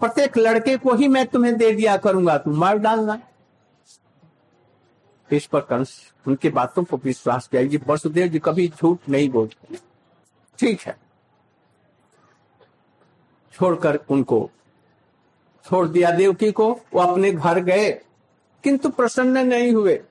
प्रत्येक 0.00 0.38
लड़के 0.38 0.76
को 0.76 0.94
ही 0.94 1.08
मैं 1.08 1.26
तुम्हें 1.26 1.56
दे 1.56 1.70
दिया 1.72 1.96
करूँगा, 1.96 2.36
तुम 2.38 2.56
मार 2.56 2.78
डालना। 2.78 3.20
इस 5.30 5.46
पर 5.46 5.60
कंस, 5.60 6.12
उनकी 6.26 6.48
बातों 6.50 6.84
को 6.84 6.96
विश्वास 6.96 7.48
किया 7.48 7.62
ये 7.62 7.80
वसुदेव 7.86 8.28
जी 8.28 8.38
कभी 8.38 8.68
झूठ 8.68 9.08
नहीं 9.08 9.28
बोलते। 9.30 9.76
ठीक 10.58 10.80
है। 10.80 10.96
छोड़कर 13.54 13.98
उनको, 14.10 14.50
छोड़ 15.64 15.86
दिया 15.88 16.10
देवकी 16.10 16.50
को, 16.52 16.70
वो 16.94 17.00
अपने 17.00 17.32
घर 17.32 17.58
गए। 17.60 17.90
किंतु 18.64 18.88
प्रसन्न 18.88 19.38
नहीं 19.38 19.72
हुए। 19.72 20.02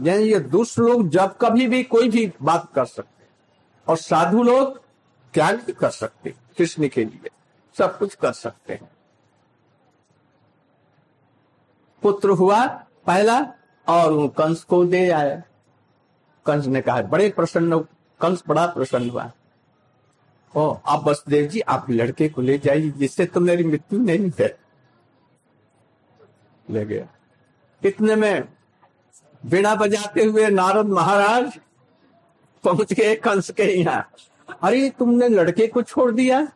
यानी 0.00 0.22
ये 0.22 0.40
दुष्ट 0.40 0.78
लोग 0.78 1.08
जब 1.08 1.36
कभी 1.36 1.66
भी 1.66 1.84
कोई 1.84 2.08
भी 2.08 2.32
बात 2.42 2.72
कर 2.74 2.84
सकते 2.84 3.24
और 3.88 3.96
साधु 3.96 4.42
लोग 4.42 4.82
क्या 5.34 5.52
कर 5.56 5.90
सकते, 5.90 6.30
कृष्ण 6.30 6.88
के 6.88 7.04
लिए 7.04 7.30
सब 7.78 7.98
कुछ 7.98 8.14
कर 8.14 8.32
सकते 8.32 8.72
हैं। 8.72 8.90
पुत्र 12.02 12.30
हुआ 12.30 12.66
पहला 13.06 13.54
और 13.88 14.12
वो 14.12 14.28
कंस 14.28 14.64
को 14.64 14.84
दे 14.84 15.10
आया। 15.10 15.42
कंस 16.46 16.66
ने 16.66 16.80
कहा, 16.82 17.02
बड़े 17.02 17.30
प्रसन्न 17.30 17.78
कंस 18.20 18.42
बड़ा 18.48 18.66
प्रसन्न 18.66 19.10
हुआ। 19.10 19.32
ओ, 20.56 20.76
आप 20.86 21.04
वसुदेव 21.04 21.46
जी, 21.46 21.60
आप 21.60 21.90
लड़के 21.90 22.28
को 22.28 22.42
ले 22.42 22.58
जाइए, 22.58 22.90
जिससे 22.90 23.26
तो 23.26 23.40
मेरी 23.40 23.64
मृत्यु 23.64 23.98
नहीं 23.98 24.32
है। 24.40 24.58
ले 26.70 26.84
गया। 26.84 27.17
इतने 27.84 28.16
में 28.16 28.48
बिना 29.46 29.74
बजाते 29.74 30.24
हुए 30.24 30.50
नारद 30.50 30.86
महाराज 30.86 31.60
पहुँच 32.64 32.92
गए 32.92 33.14
कंस 33.14 33.50
के 33.50 33.62
यहाँ। 33.62 34.10
अरे, 34.62 34.90
तुमने 34.90 35.28
लड़के 35.28 35.66
को 35.66 35.82
छोड़ 35.82 36.12
दिया? 36.12 36.48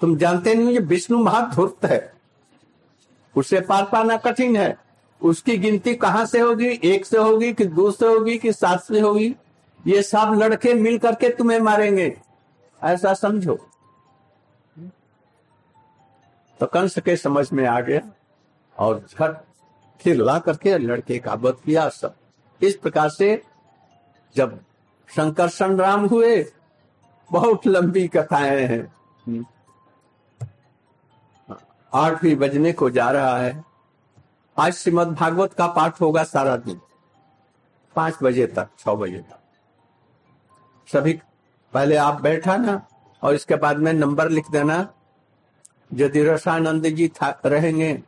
तुम 0.00 0.16
जानते 0.16 0.54
नहीं 0.54 0.68
ये 0.68 0.78
विष्णु 0.78 1.18
महाधुर्त 1.18 1.84
है। 1.84 2.12
उसे 3.36 3.60
पार 3.60 3.84
पाना 3.84 4.16
कठिन 4.16 4.56
है। 4.56 4.78
उसकी 5.22 5.58
गिनती 5.58 5.94
कहाँ 5.94 6.26
से 6.26 6.40
होगी? 6.40 6.80
एक 6.84 7.06
से 7.06 7.18
होगी 7.18 7.52
कि 7.52 7.64
दो 7.64 7.90
से 7.90 8.06
होगी 8.06 8.38
कि 8.38 8.52
सात 8.52 8.82
से 8.82 9.00
होगी? 9.00 9.36
ये 9.86 10.02
सब 10.02 10.32
लड़के 10.36 10.74
मिल 10.74 10.98
करके 10.98 11.28
तुम्हें 11.28 11.60
मारेंगे। 11.60 12.20
ऐसा 12.82 13.14
समझो। 13.14 13.68
तो 16.60 16.66
कंस 16.66 16.98
के 16.98 17.16
समझ 17.16 17.52
में 17.52 17.66
आ 17.66 17.80
गया। 17.80 18.00
और 18.78 19.06
झट 19.10 19.44
फिर 20.00 20.16
ला 20.16 20.38
करके 20.38 20.78
लड़के 20.78 21.18
का 21.18 21.34
वध 21.34 21.54
किया 21.64 21.88
सब। 21.88 22.14
इस 22.62 22.76
प्रकार 22.76 23.08
से 23.08 23.42
जब 24.36 24.60
शंकर 25.16 25.48
संग्राम 25.48 26.06
हुए, 26.06 26.52
बहुत 27.32 27.66
लंबी 27.66 28.08
कथाएँ 28.08 28.66
हैं। 28.66 28.92
आठ 31.94 32.22
भी 32.22 32.34
बजने 32.34 32.72
को 32.72 32.90
जा 32.90 33.10
रहा 33.10 33.38
है। 33.38 33.64
आज 34.58 34.72
श्रीमद 34.72 35.08
भागवत 35.08 35.52
का 35.52 35.66
पाठ 35.66 36.00
होगा 36.00 36.24
सारा 36.24 36.56
दिन। 36.56 36.80
पाँच 37.96 38.14
बजे 38.22 38.46
तक 38.46 38.68
छ 38.78 38.88
बजे 38.88 39.18
तक। 39.18 39.38
सभी, 40.92 41.20
पहले 41.72 41.96
आप 41.96 42.20
बैठा 42.20 42.56
ना, 42.56 42.86
और 43.22 43.34
इसके 43.34 43.56
बाद 43.56 43.76
में 43.76 43.92
नंबर 43.92 44.28
लिख 44.28 44.50
देना। 44.50 44.94
यदि 45.94 46.22
रसानंद 46.22 46.86
जी 46.86 47.08
था, 47.08 47.40
रहेंगे। 47.46 48.02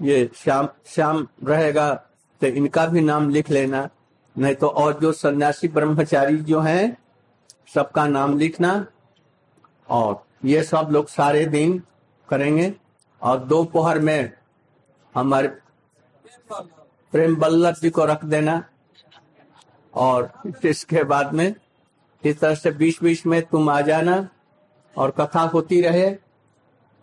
ये 0.00 0.30
श्याम 0.34 0.68
श्याम 0.86 1.28
रहेगा 1.44 1.94
तो 2.40 2.46
इनका 2.46 2.86
भी 2.86 3.00
नाम 3.00 3.28
लिख 3.30 3.50
लेना। 3.50 3.88
नहीं 4.38 4.54
तो 4.54 4.68
और 4.68 5.00
जो 5.00 5.12
सन्यासी 5.12 5.68
ब्रह्मचारी 5.68 6.36
जो 6.36 6.60
हैं, 6.60 6.96
सबका 7.74 8.06
नाम 8.06 8.38
लिखना। 8.38 8.86
और 9.88 10.26
ये 10.44 10.62
सब 10.62 10.88
लोग 10.90 11.08
सारे 11.08 11.46
दिन 11.46 11.82
करेंगे। 12.28 12.74
और 13.22 13.38
दोपहर 13.38 13.98
में 13.98 14.32
हमारे 15.14 15.48
प्रेम 17.12 17.36
बल्लभ 17.36 17.74
जी 17.74 17.90
को 17.90 18.04
रख 18.04 18.24
देना। 18.24 18.64
और 19.94 20.32
इसके 20.64 21.04
बाद 21.04 21.32
में 21.34 21.54
इस 22.24 22.40
तरह 22.40 22.54
से 22.54 22.70
बीच 22.70 23.02
बीच 23.02 23.26
में 23.26 23.42
तुम 23.42 23.68
आ 23.68 23.80
जाना। 23.80 24.28
और 24.96 25.10
कथा 25.10 25.40
होती 25.40 25.80
रहे। 25.82 26.10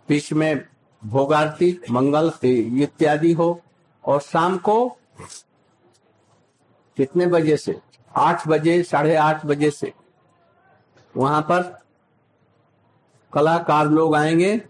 बीच 0.09 0.33
में 0.33 0.65
भोगारती, 1.05 1.81
मंगल 1.91 2.31
इत्यादि 2.43 3.33
हो। 3.33 3.61
और 4.05 4.21
शाम 4.21 4.57
को 4.57 4.89
कितने 6.97 7.27
बजे 7.27 7.57
से? 7.57 7.79
आठ 8.15 8.47
बजे, 8.47 8.83
साढ़े 8.83 9.15
आठ 9.15 9.45
बजे 9.45 9.71
से। 9.71 9.93
वहाँ 11.17 11.41
पर 11.41 11.79
कलाकार 13.33 13.87
लोग 13.87 14.15
आएँगे, 14.15 14.61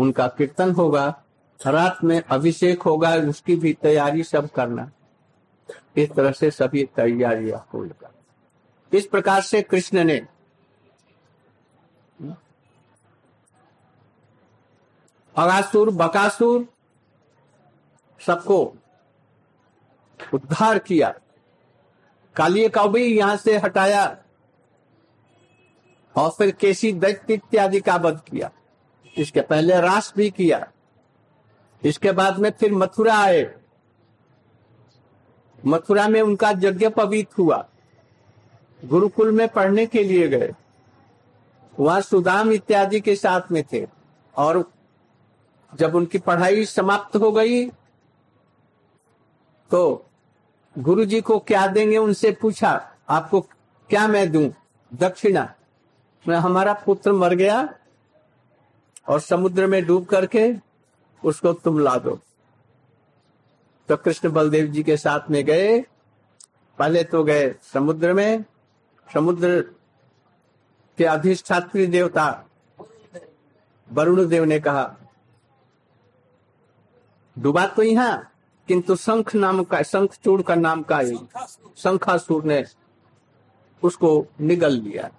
उनका 0.00 0.28
कीर्तन 0.28 0.70
होगा, 0.70 1.22
रात 1.66 1.98
में 2.04 2.22
अभिषेक 2.22 2.82
होगा, 2.82 3.14
उसकी 3.14 3.56
भी 3.56 3.72
तैयारी 3.72 4.22
सब 4.22 4.50
करना। 4.50 4.90
इस 5.96 6.12
तरह 6.12 6.32
से 6.32 6.50
सभी 6.50 6.84
तैयारियाँ 6.84 7.68
होगा 7.74 8.10
इस 8.92 9.06
प्रकार 9.06 9.40
से 9.40 9.62
कृष्ण 9.62 10.04
ने 10.04 10.26
अगासुर 15.36 15.90
बकासुर, 15.90 16.66
सबको 18.26 18.76
उद्धार 20.34 20.78
किया। 20.78 21.14
कालिए 22.36 22.68
का 22.68 22.86
भी 22.86 23.18
यहाँ 23.18 23.36
से 23.36 23.56
हटाया 23.58 24.18
और 26.16 26.30
फिर 26.30 26.50
केसी 26.50 26.92
दैत्य 26.92 27.34
इत्यादि 27.34 27.80
का 27.80 27.96
वध 27.96 28.20
किया। 28.20 28.50
इसके 29.16 29.40
पहले 29.40 29.80
रास 29.80 30.12
भी 30.16 30.30
किया। 30.30 30.72
इसके 31.84 32.12
बाद 32.12 32.38
में 32.38 32.50
फिर 32.50 32.72
मथुरा 32.72 33.18
आए। 33.18 33.54
मथुरा 35.66 36.08
में 36.08 36.20
उनका 36.20 36.50
यज्ञ 36.50 36.88
पवित्र 36.88 37.42
हुआ। 37.42 37.68
गुरुकुल 38.84 39.32
में 39.32 39.48
पढ़ने 39.48 39.86
के 39.86 40.04
लिए 40.04 40.28
गए। 40.28 40.52
वहाँ 41.80 42.00
सुदाम 42.00 42.52
इत्यादि 42.52 43.00
के 43.00 43.16
साथ 43.16 43.52
में 43.52 43.64
थे 43.72 43.86
और 44.36 44.72
जब 45.78 45.94
उनकी 45.94 46.18
पढ़ाई 46.18 46.64
समाप्त 46.64 47.16
हो 47.16 47.30
गई 47.32 47.66
तो 49.70 50.04
गुरु 50.76 51.04
जी 51.04 51.20
को 51.20 51.38
क्या 51.38 51.66
देंगे? 51.66 51.96
उनसे 51.98 52.30
पूछा, 52.32 52.70
आपको 53.08 53.40
क्या 53.90 54.06
मैं 54.08 54.30
दू? 54.32 54.52
दक्षिणा। 54.94 55.52
मैं, 56.28 56.36
हमारा 56.36 56.72
पुत्र 56.86 57.12
मर 57.12 57.34
गया 57.34 57.74
और 59.08 59.20
समुद्र 59.20 59.66
में 59.66 59.84
डूब 59.86 60.04
करके 60.04 60.52
उसको 61.22 61.52
तुम 61.52 61.78
ला 61.78 61.96
दो। 61.96 62.18
तो 63.88 63.96
कृष्ण 63.96 64.30
बलदेव 64.32 64.66
जी 64.66 64.82
के 64.82 64.96
साथ 64.96 65.30
में 65.30 65.44
गए। 65.44 65.80
पहले 66.78 67.04
तो 67.04 67.22
गए 67.24 67.54
समुद्र 67.74 68.12
में। 68.12 68.44
समुद्र 69.14 69.60
के 70.98 71.04
अधिष्ठात्री 71.04 71.86
देवता 71.86 72.44
वरुण 73.92 74.26
देव 74.26 74.44
ने 74.44 74.60
कहा 74.60 74.84
डूबा 77.38 77.66
तो 77.66 77.82
यहाँ 77.82 78.32
किंतु 78.68 78.96
शंख 78.96 79.34
नाम 79.34 79.64
का 79.64 79.82
शंख 79.82 80.14
चूड़ 80.24 80.42
का 80.42 80.54
नाम 80.54 80.82
का 80.82 80.98
ही 80.98 81.18
शंखासुर 81.76 82.44
ने 82.44 82.64
उसको 83.82 84.26
निगल 84.40 84.72
लिया। 84.72 85.10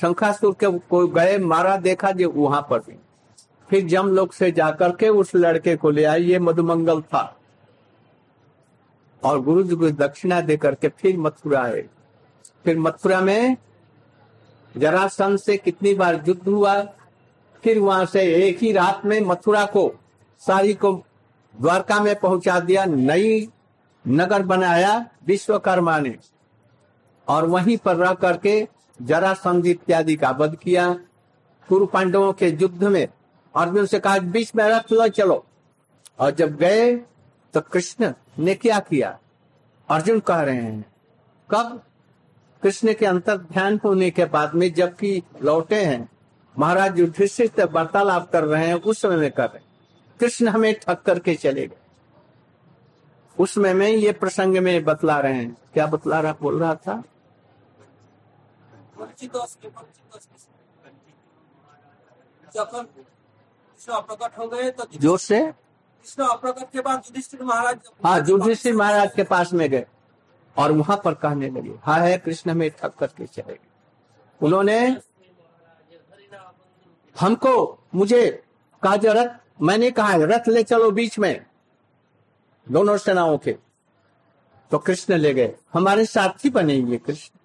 शंखासुर 0.00 0.56
के 0.60 0.78
को 0.78 1.06
गए, 1.06 1.38
मारा, 1.38 1.76
देखा 1.76 2.10
जो, 2.10 2.30
वहाँ 2.30 2.66
पर 2.70 2.78
भी। 2.78 2.98
फिर 3.70 3.86
जम 3.86 4.08
लोग 4.08 4.32
से 4.32 4.50
जाकर 4.50 4.96
के 4.96 5.08
उस 5.08 5.34
लड़के 5.34 5.76
को 5.76 5.90
ले 5.90 6.04
आई, 6.04 6.24
ये 6.24 6.38
मधुमंगल 6.38 7.02
था। 7.02 7.36
और 9.24 9.40
गुरु 9.40 9.62
जी 9.62 9.76
को 9.76 9.90
दक्षिणा 9.90 10.40
दे 10.40 10.56
करके 10.56 10.88
फिर 10.88 11.18
मथुरा 11.18 11.60
आए। 11.60 11.88
फिर 12.64 12.78
मथुरा 12.78 13.20
में 13.20 13.56
जरासन 14.76 15.36
से 15.36 15.56
कितनी 15.56 15.94
बार 15.94 16.24
युद्ध 16.28 16.48
हुआ, 16.48 16.80
फिर 17.64 17.78
वहाँ 17.78 18.06
से 18.06 18.48
एक 18.48 18.58
ही 18.58 18.72
रात 18.72 19.04
में 19.04 19.20
मथुरा 19.20 19.64
को 19.66 19.92
सारी 20.38 20.74
को 20.74 21.05
द्वारका 21.60 22.00
में 22.00 22.14
पहुँचा 22.20 22.60
दिया, 22.60 22.84
नई 22.84 23.48
नगर 24.08 24.42
बनाया 24.42 25.06
विश्वकर्मा 25.26 25.98
ने। 25.98 26.16
और 27.28 27.44
वहीं 27.44 27.76
पर 27.76 27.96
रह 27.96 28.12
करके 28.12 28.68
जरासंध 29.02 29.66
इत्यादि 29.66 30.16
का 30.16 30.30
वध 30.30 30.56
किया। 30.56 30.92
पूर्व 31.68 31.86
पांडवों 31.86 32.32
के 32.32 32.48
युद्ध 32.48 32.84
में 32.84 33.08
अर्जुन 33.56 33.86
से 33.86 33.98
कहा, 33.98 34.18
बीच 34.18 34.52
में 34.56 34.64
रख 34.64 34.92
लो 34.92 35.08
चलो। 35.08 35.44
और 36.18 36.30
जब 36.30 36.56
गए 36.56 36.96
तो 37.54 37.60
कृष्ण 37.60 38.12
ने 38.38 38.54
क्या 38.54 38.78
किया? 38.80 39.18
अर्जुन 39.88 40.20
कह 40.20 40.40
रहे 40.40 40.56
हैं, 40.56 40.84
कब? 41.50 41.82
कृष्ण 42.62 42.94
के 42.94 43.06
अंतर 43.06 43.36
ध्यान 43.36 43.80
होने 43.84 44.10
के 44.10 44.24
बाद 44.24 44.54
में 44.54 44.72
जबकि 44.74 45.22
लौटे 45.42 45.84
हैं, 45.84 46.08
महाराज 46.58 46.98
युधिष्ठिर 46.98 47.50
से 47.56 47.64
वार्तालाप 47.64 48.30
कर 48.32 48.44
रहे 48.44 48.66
हैं, 48.66 48.74
उस 48.74 49.00
समय 49.00 49.16
में 49.16 49.30
कर 49.30 49.44
रहे 49.44 49.65
कृष्ण 50.20 50.48
हमें 50.48 50.74
ठक 50.80 51.02
करके 51.02 51.34
चले 51.34 51.66
गए। 51.66 51.76
उसमें 53.38 53.74
में 53.74 53.88
ये 53.88 54.12
प्रसंग 54.12 54.56
में 54.56 54.84
बतला 54.84 55.20
रहे 55.20 55.34
हैं। 55.34 55.56
क्या 55.74 55.86
बतला 55.86 56.20
रहा, 56.20 56.32
बोल 56.40 56.60
रहा 56.60 56.74
था? 56.74 57.02
तो 64.70 64.86
ज़ोर 64.98 65.18
से 65.18 65.40
कृष्ण 65.42 66.24
के 66.72 66.80
बाद 66.80 67.02
महाराज 67.42 67.78
हाँ 68.04 68.18
युधिष्ठिर 68.28 68.74
महाराज 68.74 69.12
के 69.16 69.22
पास 69.22 69.52
में 69.52 69.70
गए 69.70 69.86
और 70.56 70.72
वहाँ 70.72 71.00
पर 71.04 71.14
कहने 71.14 71.48
लगे, 71.50 71.74
हा, 71.82 71.96
है, 71.96 72.18
कृष्ण 72.18 72.54
में 72.54 72.70
ठक 72.70 72.94
करके 72.94 73.26
चले 73.26 73.52
गए। 73.52 73.58
उन्होंने, 74.40 74.78
हमको, 77.16 77.78
मुझे 77.94 78.42
कहा 78.82 78.96
रथ 79.04 79.45
मैंने 79.62 79.90
कहा 79.90 80.12
रथ 80.14 80.48
ले 80.48 80.62
चलो 80.62 80.90
बीच 80.90 81.18
में। 81.18 81.46
दोनों 82.70 82.96
सेनाओं 82.96 83.38
के। 83.38 83.52
तो 84.70 84.78
कृष्ण 84.78 85.14
ले 85.14 85.34
गए। 85.34 85.54
हमारे 85.72 86.04
साथी 86.04 86.50
बनेंगे 86.50 86.96
कृष्ण। 86.96 87.38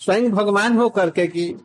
स्वयं 0.00 0.30
भगवान 0.30 0.78
हो 0.78 0.88
करके 0.88 1.26
की 1.26 1.56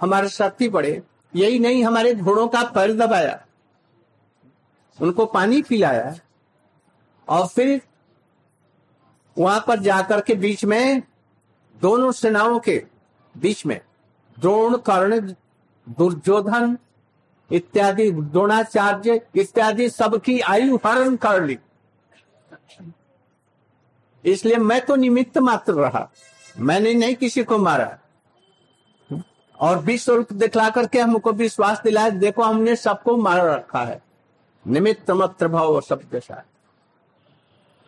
हमारे 0.00 0.28
साथी 0.28 0.68
पड़े। 0.68 1.02
यही 1.36 1.58
नहीं, 1.58 1.84
हमारे 1.84 2.14
घोड़ों 2.14 2.48
का 2.48 2.62
पैर 2.62 2.92
दबाया। 2.92 3.46
उनको 5.00 5.26
पानी 5.26 5.62
पिलाया। 5.62 6.14
और 7.28 7.46
फिर 7.46 7.82
वहाँ 9.38 9.64
पर 9.68 9.78
जाकर 9.78 10.20
के 10.20 10.34
बीच 10.34 10.64
में 10.64 11.02
दोनों 11.80 12.12
सेनाओं 12.12 12.58
के 12.60 12.86
बीच 13.36 13.66
में 13.66 13.80
द्रोण, 14.38 14.76
कर्ण, 14.76 15.32
दुर्योधन 15.88 16.78
इत्यादि 17.52 18.10
द्रोणाचार्य 18.10 19.20
इत्यादि 19.34 19.88
सबकी 19.90 20.40
आयु 20.40 20.76
हरण 20.76 21.16
कर 21.16 21.44
ली। 21.44 21.58
इसलिए 24.24 24.56
मैं 24.56 24.80
तो 24.86 24.96
निमित्त 24.96 25.38
मात्र 25.38 25.72
रहा। 25.72 26.10
मैंने 26.58 26.94
नहीं 26.94 27.14
किसी 27.14 27.44
को 27.44 27.58
मारा। 27.58 27.98
और 29.60 29.78
विश्व 29.78 30.14
रूप 30.14 30.32
दिखला 30.32 30.70
करके 30.70 31.00
हमको 31.00 31.32
विश्वास 31.32 31.80
दिलाया, 31.82 32.10
देखो 32.10 32.42
हमने 32.42 32.76
सबको 32.76 33.16
मार 33.16 33.46
रखा 33.46 33.84
है। 33.84 34.02
निमित्त 34.66 35.10
मात्र 35.10 35.48
भाव 35.48 35.80
साथ 35.80 36.42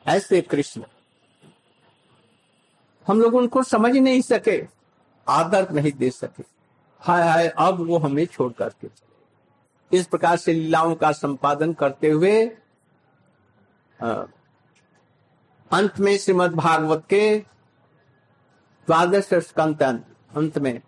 ऐसे 0.07 0.41
कृष्ण। 0.41 0.83
हम 3.07 3.21
लोग 3.21 3.35
उनको 3.35 3.63
समझ 3.63 3.97
नहीं 3.97 4.21
सके, 4.21 4.67
आदर 5.29 5.71
नहीं 5.71 5.93
दे 5.93 6.11
सके। 6.11 6.45
हाय 7.01 7.29
हाय, 7.29 7.49
अब 7.49 7.87
वो 7.87 7.99
हमें 7.99 8.25
छोड़ 8.27 8.53
करके 8.53 8.89
चले। 8.89 9.14
इस 9.91 10.07
प्रकार 10.07 10.37
से 10.37 10.53
लीलाओं 10.53 10.95
का 10.95 11.11
संपादन 11.13 11.73
करते 11.73 12.11
हुए 12.11 12.45
अंत 15.71 15.99
में 16.01 16.17
श्रीमद् 16.19 16.55
भागवत 16.55 17.05
के 17.11 17.37
द्वादश 18.89 19.29
स्कंद 19.35 19.83
अंत 19.83 20.59
में, 20.59 20.81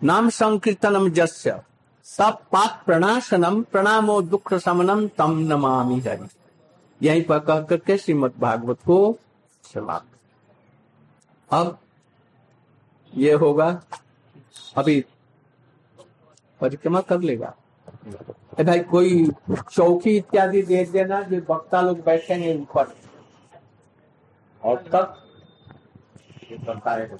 नाम 0.00 0.28
संकीर्तनम 0.30 1.08
जस्य 1.10 1.60
सब 2.06 2.38
पाप 2.52 2.82
प्रणाशनम 2.86 3.62
प्रणामो 3.62 4.20
दुख 4.22 4.52
समनम 4.54 5.06
तम 5.18 5.38
नमामि 5.42 6.00
हरि। 6.00 6.28
यहीं 7.00 7.22
पर 7.24 7.38
कह 7.38 7.60
करके 7.62 7.96
श्रीमद् 7.98 8.38
भागवत 8.40 8.78
को 8.86 9.16
समाप्त। 9.64 10.08
अब 11.50 11.78
ये 13.12 13.32
होगा, 13.34 13.68
अभी 14.76 15.04
परिक्रमा 16.60 17.00
कर 17.00 17.20
लेगा। 17.20 17.54
भाई, 18.04 18.80
कोई 18.80 19.26
चौकी 19.70 20.16
इत्यादि 20.16 20.62
दे 20.62 20.84
देना, 20.92 21.20
जो 21.22 21.40
वक्ता 21.50 21.80
लोग 21.80 22.02
बैठेंगे 22.04 22.54
ऊपर। 22.58 22.92
और 24.62 24.76
तब 24.92 25.20
बताएगा 26.66 27.16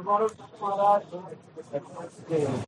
महाराज 0.00 2.65